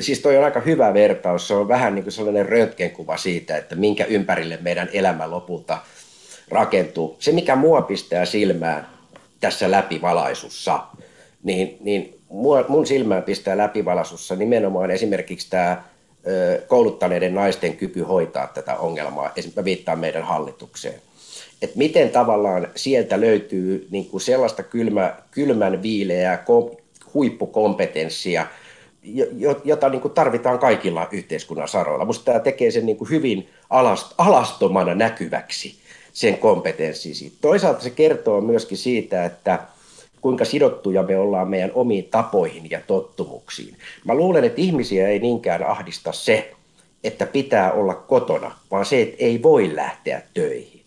[0.00, 3.74] siis toi on aika hyvä vertaus, se on vähän niin kuin sellainen röntgenkuva siitä, että
[3.76, 5.78] minkä ympärille meidän elämä lopulta
[6.50, 7.16] rakentuu.
[7.18, 8.86] Se, mikä mua pistää silmään
[9.40, 10.80] tässä läpivalaisussa,
[11.42, 12.18] niin, niin
[12.68, 15.82] mun silmään pistää läpivalasussa nimenomaan esimerkiksi tämä
[16.66, 19.32] kouluttaneiden naisten kyky hoitaa tätä ongelmaa.
[19.36, 21.00] Esimerkiksi viittaan meidän hallitukseen.
[21.62, 26.36] Et miten tavallaan sieltä löytyy niin kuin sellaista kylmä, kylmän viileää
[27.14, 28.46] huippukompetenssia,
[29.64, 32.04] jota niin kuin tarvitaan kaikilla yhteiskunnan saroilla.
[32.04, 35.74] Minusta tämä tekee sen niin kuin hyvin alast, alastomana näkyväksi,
[36.12, 37.32] sen kompetenssin.
[37.40, 39.58] Toisaalta se kertoo myöskin siitä, että–
[40.20, 43.76] kuinka sidottuja me ollaan meidän omiin tapoihin ja tottumuksiin.
[44.04, 46.52] Mä luulen, että ihmisiä ei niinkään ahdista se,
[47.04, 50.82] että pitää olla kotona, vaan se, että ei voi lähteä töihin.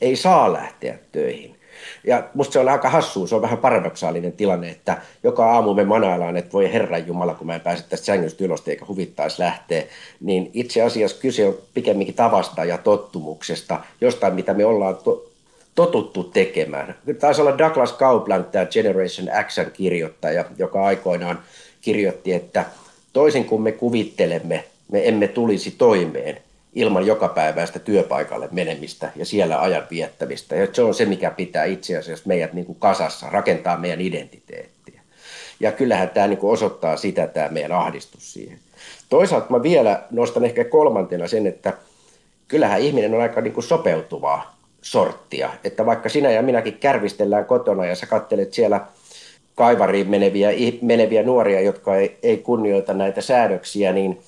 [0.00, 1.56] Ei saa lähteä töihin.
[2.04, 5.84] Ja musta se on aika hassua, se on vähän paradoksaalinen tilanne, että joka aamu me
[5.84, 9.82] manaillaan, että voi Herran Jumala, kun mä en pääse tästä sängystä ylös eikä huvittaisi lähteä,
[10.20, 15.30] niin itse asiassa kyse on pikemminkin tavasta ja tottumuksesta, jostain mitä me ollaan to-
[15.74, 16.94] totuttu tekemään.
[17.20, 21.38] Taisi olla Douglas Coupland, tämä Generation Xn kirjoittaja, joka aikoinaan
[21.80, 22.64] kirjoitti, että
[23.12, 26.38] toisin kuin me kuvittelemme, me emme tulisi toimeen
[26.74, 30.56] ilman jokapäiväistä työpaikalle menemistä ja siellä ajan viettämistä.
[30.56, 35.00] Ja se on se, mikä pitää itse asiassa meidät niin kuin kasassa, rakentaa meidän identiteettiä.
[35.60, 38.58] Ja kyllähän tämä niin kuin osoittaa sitä, tämä meidän ahdistus siihen.
[39.08, 41.72] Toisaalta mä vielä nostan ehkä kolmantena sen, että
[42.48, 45.50] kyllähän ihminen on aika niin kuin sopeutuvaa sorttia.
[45.64, 48.80] Että vaikka sinä ja minäkin kärvistellään kotona ja sä kattelet siellä
[49.54, 50.50] kaivariin meneviä,
[50.82, 54.22] meneviä nuoria, jotka ei, ei kunnioita näitä säädöksiä, niin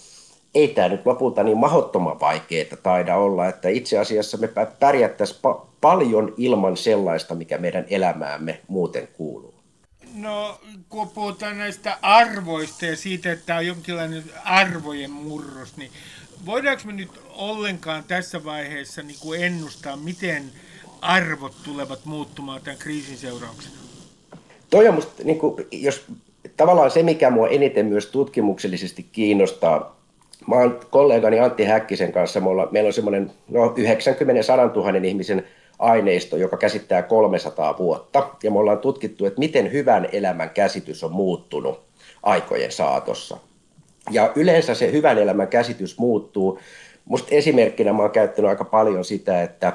[0.55, 4.49] ei tämä nyt lopulta niin mahottoman vaikeaa taida olla, että itse asiassa me
[4.81, 9.55] pärjättäisiin pa- paljon ilman sellaista, mikä meidän elämäämme muuten kuuluu.
[10.15, 15.91] No, kun puhutaan näistä arvoista ja siitä, että on jonkinlainen arvojen murros, niin
[16.47, 20.45] voidaanko me nyt ollenkaan tässä vaiheessa niin kuin ennustaa, miten
[21.01, 23.75] arvot tulevat muuttumaan tämän kriisin seurauksena?
[24.71, 26.05] Toi on musta, niin kuin, jos
[26.57, 29.97] tavallaan se, mikä mua eniten myös tutkimuksellisesti kiinnostaa,
[30.47, 33.73] mä oon kollegani Antti Häkkisen kanssa, me meillä on semmoinen no, 90-100
[34.77, 35.45] 000 ihmisen
[35.79, 41.13] aineisto, joka käsittää 300 vuotta, ja me ollaan tutkittu, että miten hyvän elämän käsitys on
[41.13, 41.83] muuttunut
[42.23, 43.37] aikojen saatossa.
[44.11, 46.59] Ja yleensä se hyvän elämän käsitys muuttuu.
[47.05, 49.73] Musta esimerkkinä mä oon käyttänyt aika paljon sitä, että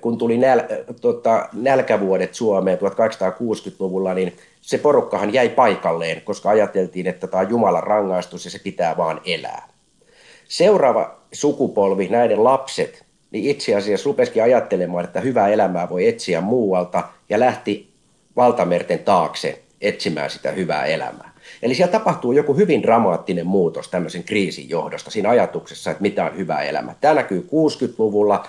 [0.00, 0.60] kun tuli näl,
[1.00, 7.82] tota, nälkävuodet Suomeen 1860-luvulla, niin se porukkahan jäi paikalleen, koska ajateltiin, että tämä on Jumalan
[7.82, 9.71] rangaistus ja se pitää vaan elää.
[10.52, 17.04] Seuraava sukupolvi, näiden lapset, niin itse asiassa rupesikin ajattelemaan, että hyvää elämää voi etsiä muualta
[17.28, 17.90] ja lähti
[18.36, 21.32] valtamerten taakse etsimään sitä hyvää elämää.
[21.62, 26.36] Eli siellä tapahtuu joku hyvin dramaattinen muutos tämmöisen kriisin johdosta siinä ajatuksessa, että mitä on
[26.36, 26.94] hyvä elämä.
[27.00, 28.46] Tämä näkyy 60-luvulla,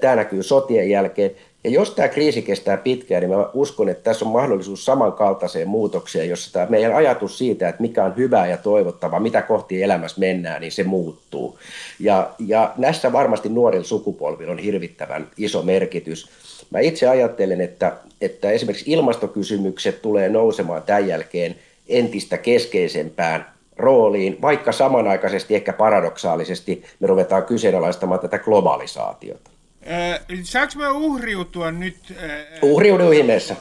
[0.00, 1.30] tämä näkyy sotien jälkeen.
[1.68, 6.28] Ja jos tämä kriisi kestää pitkään, niin mä uskon, että tässä on mahdollisuus samankaltaiseen muutokseen,
[6.28, 10.60] jossa tämä meidän ajatus siitä, että mikä on hyvää ja toivottavaa, mitä kohti elämässä mennään,
[10.60, 11.58] niin se muuttuu.
[12.00, 16.30] Ja, ja näissä varmasti nuorilla sukupolvilla on hirvittävän iso merkitys.
[16.70, 21.54] Mä itse ajattelen, että, että esimerkiksi ilmastokysymykset tulee nousemaan tämän jälkeen–
[21.88, 23.46] entistä keskeisempään
[23.76, 29.50] rooliin, vaikka samanaikaisesti ehkä paradoksaalisesti me ruvetaan kyseenalaistamaan tätä globalisaatiota.
[29.90, 31.96] Äh, saanko mä uhriutua nyt?
[32.10, 33.56] Äh, Uhriudu ihmeessä.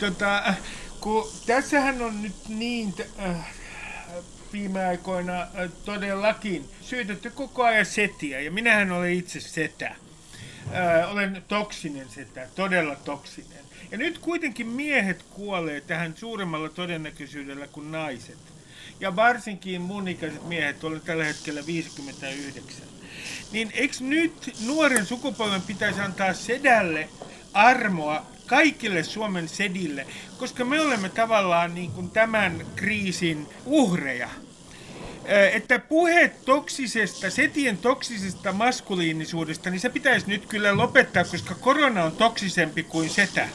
[0.00, 0.54] Tota,
[1.00, 3.36] kun tässähän on nyt niin äh,
[4.52, 5.48] viime aikoina äh,
[5.84, 9.88] todellakin syytetty koko ajan setiä, ja minähän olen itse setä.
[10.74, 13.58] Äh, olen toksinen setä, todella toksinen.
[13.90, 18.38] Ja nyt kuitenkin miehet kuolee tähän suuremmalla todennäköisyydellä kuin naiset.
[19.00, 22.89] Ja varsinkin mun ikäiset miehet, olen tällä hetkellä 59.
[23.52, 27.08] Niin eikö nyt nuoren sukupolven pitäisi antaa sedälle
[27.52, 30.06] armoa kaikille Suomen sedille,
[30.38, 34.28] koska me olemme tavallaan niin kuin tämän kriisin uhreja.
[35.52, 42.12] Että puhe toksisesta, setien toksisesta maskuliinisuudesta, niin se pitäisi nyt kyllä lopettaa, koska korona on
[42.12, 43.48] toksisempi kuin setä.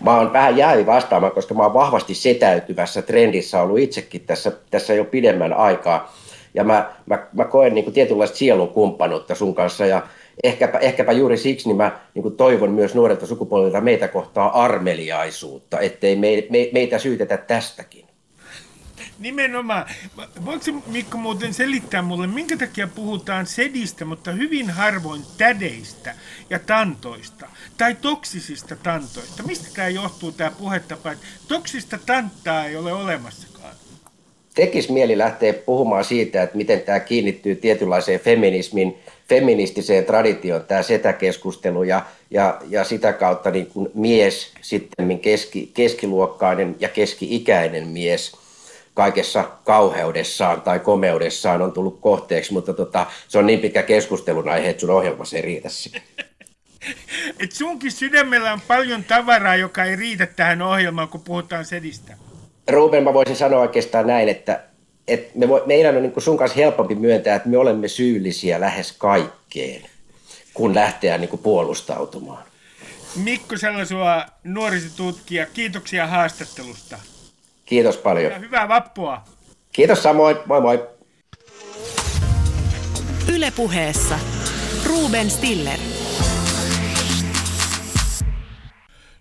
[0.00, 4.94] Mä oon vähän jäävi vastaamaan, koska mä oon vahvasti setäytyvässä trendissä ollut itsekin tässä, tässä
[4.94, 6.16] jo pidemmän aikaa.
[6.56, 10.02] Ja mä, mä, mä koen niin kuin tietynlaista sielun kumppanuutta sun kanssa ja
[10.42, 15.80] ehkäpä, ehkäpä juuri siksi niin mä niin kuin toivon myös nuorelta sukupolvilta meitä kohtaa armeliaisuutta,
[15.80, 18.06] ettei me, me, meitä syytetä tästäkin.
[19.18, 19.86] Nimenomaan.
[20.44, 26.14] Voitko Mikko muuten selittää mulle, minkä takia puhutaan sedistä, mutta hyvin harvoin tädeistä
[26.50, 29.42] ja tantoista, tai toksisista tantoista?
[29.42, 33.55] Mistä tämä johtuu tämä puhetapa, että toksista tanttaa ei ole olemassakaan?
[34.56, 38.98] Tekis mieli lähteä puhumaan siitä, että miten tämä kiinnittyy tietynlaiseen feminismin,
[39.28, 46.76] feministiseen traditioon, tämä setäkeskustelu, ja, ja, ja sitä kautta niin kuin mies, sitten keski, keskiluokkainen
[46.80, 48.32] ja keski-ikäinen mies–
[48.96, 54.70] kaikessa kauheudessaan tai komeudessaan on tullut kohteeksi, mutta tota, se on niin pitkä keskustelun aihe,
[54.70, 55.68] että sun ohjelmassa ei riitä.
[57.40, 62.16] Et sunkin sydämellä on paljon tavaraa, joka ei riitä tähän ohjelmaan, kun puhutaan sedistä.
[62.70, 64.60] Ruben, mä voisin sanoa oikeastaan näin, että,
[65.08, 68.92] että me vo, meidän on niin sun kanssa helpompi myöntää, että me olemme syyllisiä lähes
[68.92, 69.82] kaikkeen,
[70.54, 72.44] kun lähteä niin puolustautumaan.
[73.16, 76.98] Mikko Salasua, nuorisotutkija, kiitoksia haastattelusta.
[77.66, 78.32] Kiitos paljon.
[78.32, 79.22] Ja hyvää vappua.
[79.72, 80.36] Kiitos samoin.
[80.46, 80.86] Moi moi.
[83.34, 84.18] Ylepuheessa
[84.86, 85.78] Ruben Stiller.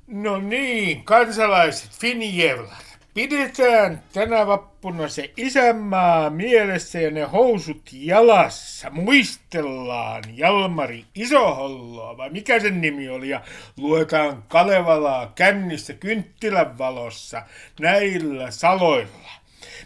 [0.07, 2.84] No niin, kansalaiset, Finjevlar.
[3.15, 8.89] Pidetään tänä vappuna se isänmaa mielessä ja ne housut jalassa.
[8.89, 13.41] Muistellaan Jalmari Isoholloa, vai mikä sen nimi oli, ja
[13.77, 17.41] luetaan Kalevalaa kännissä kynttilän valossa
[17.79, 19.31] näillä saloilla.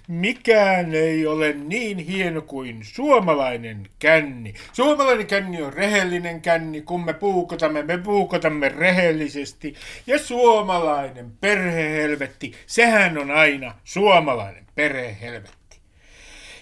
[0.08, 4.54] Mikään ei ole niin hieno kuin suomalainen känni.
[4.74, 9.76] Suomalainen känni on rehellinen känni, kun me puukotamme, me puukotamme rehellisesti.
[10.08, 15.60] Ja suomalainen perhehelvetti, sehän on aina suomalainen perhehelvetti.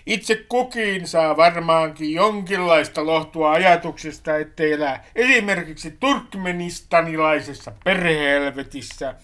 [0.08, 9.16] Itse kukin saa varmaankin jonkinlaista lohtua ajatuksesta, ettei elää esimerkiksi turkmenistanilaisessa perhehelvetissä,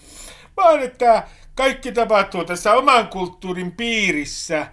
[0.58, 1.24] vaan että
[1.56, 4.68] kaikki tapahtuu tässä oman kulttuurin piirissä,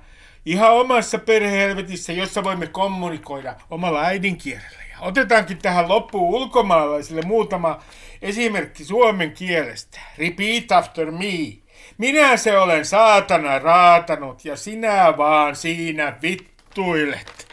[0.47, 4.83] ihan omassa perhehelvetissä, jossa voimme kommunikoida omalla äidinkielellä.
[4.93, 7.83] Ja otetaankin tähän loppuun ulkomaalaisille muutama
[8.22, 10.01] esimerkki suomen kielestä.
[10.18, 11.57] Repeat after me.
[11.99, 17.49] Minä se olen saatana raatanut ja sinä vaan siinä vittuilet.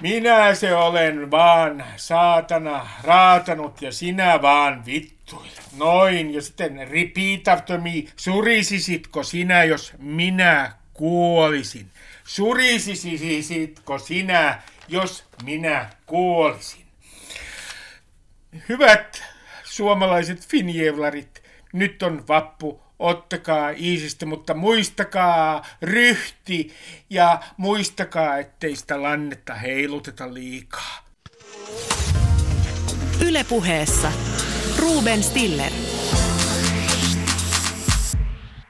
[0.00, 5.19] Minä se olen vaan saatana raatanut ja sinä vaan vittuilet.
[5.76, 8.04] Noin, ja sitten repeat after me.
[8.16, 11.90] Surisisitko sinä, jos minä kuolisin?
[12.24, 16.84] Surisisitko sinä, jos minä kuolisin?
[18.68, 19.22] Hyvät
[19.64, 26.74] suomalaiset finjevlarit, nyt on vappu ottakaa iisistä, mutta muistakaa ryhti
[27.10, 31.04] ja muistakaa, ettei sitä lannetta heiluteta liikaa.
[33.26, 34.12] Ylepuheessa
[34.78, 35.70] Ruben Stiller.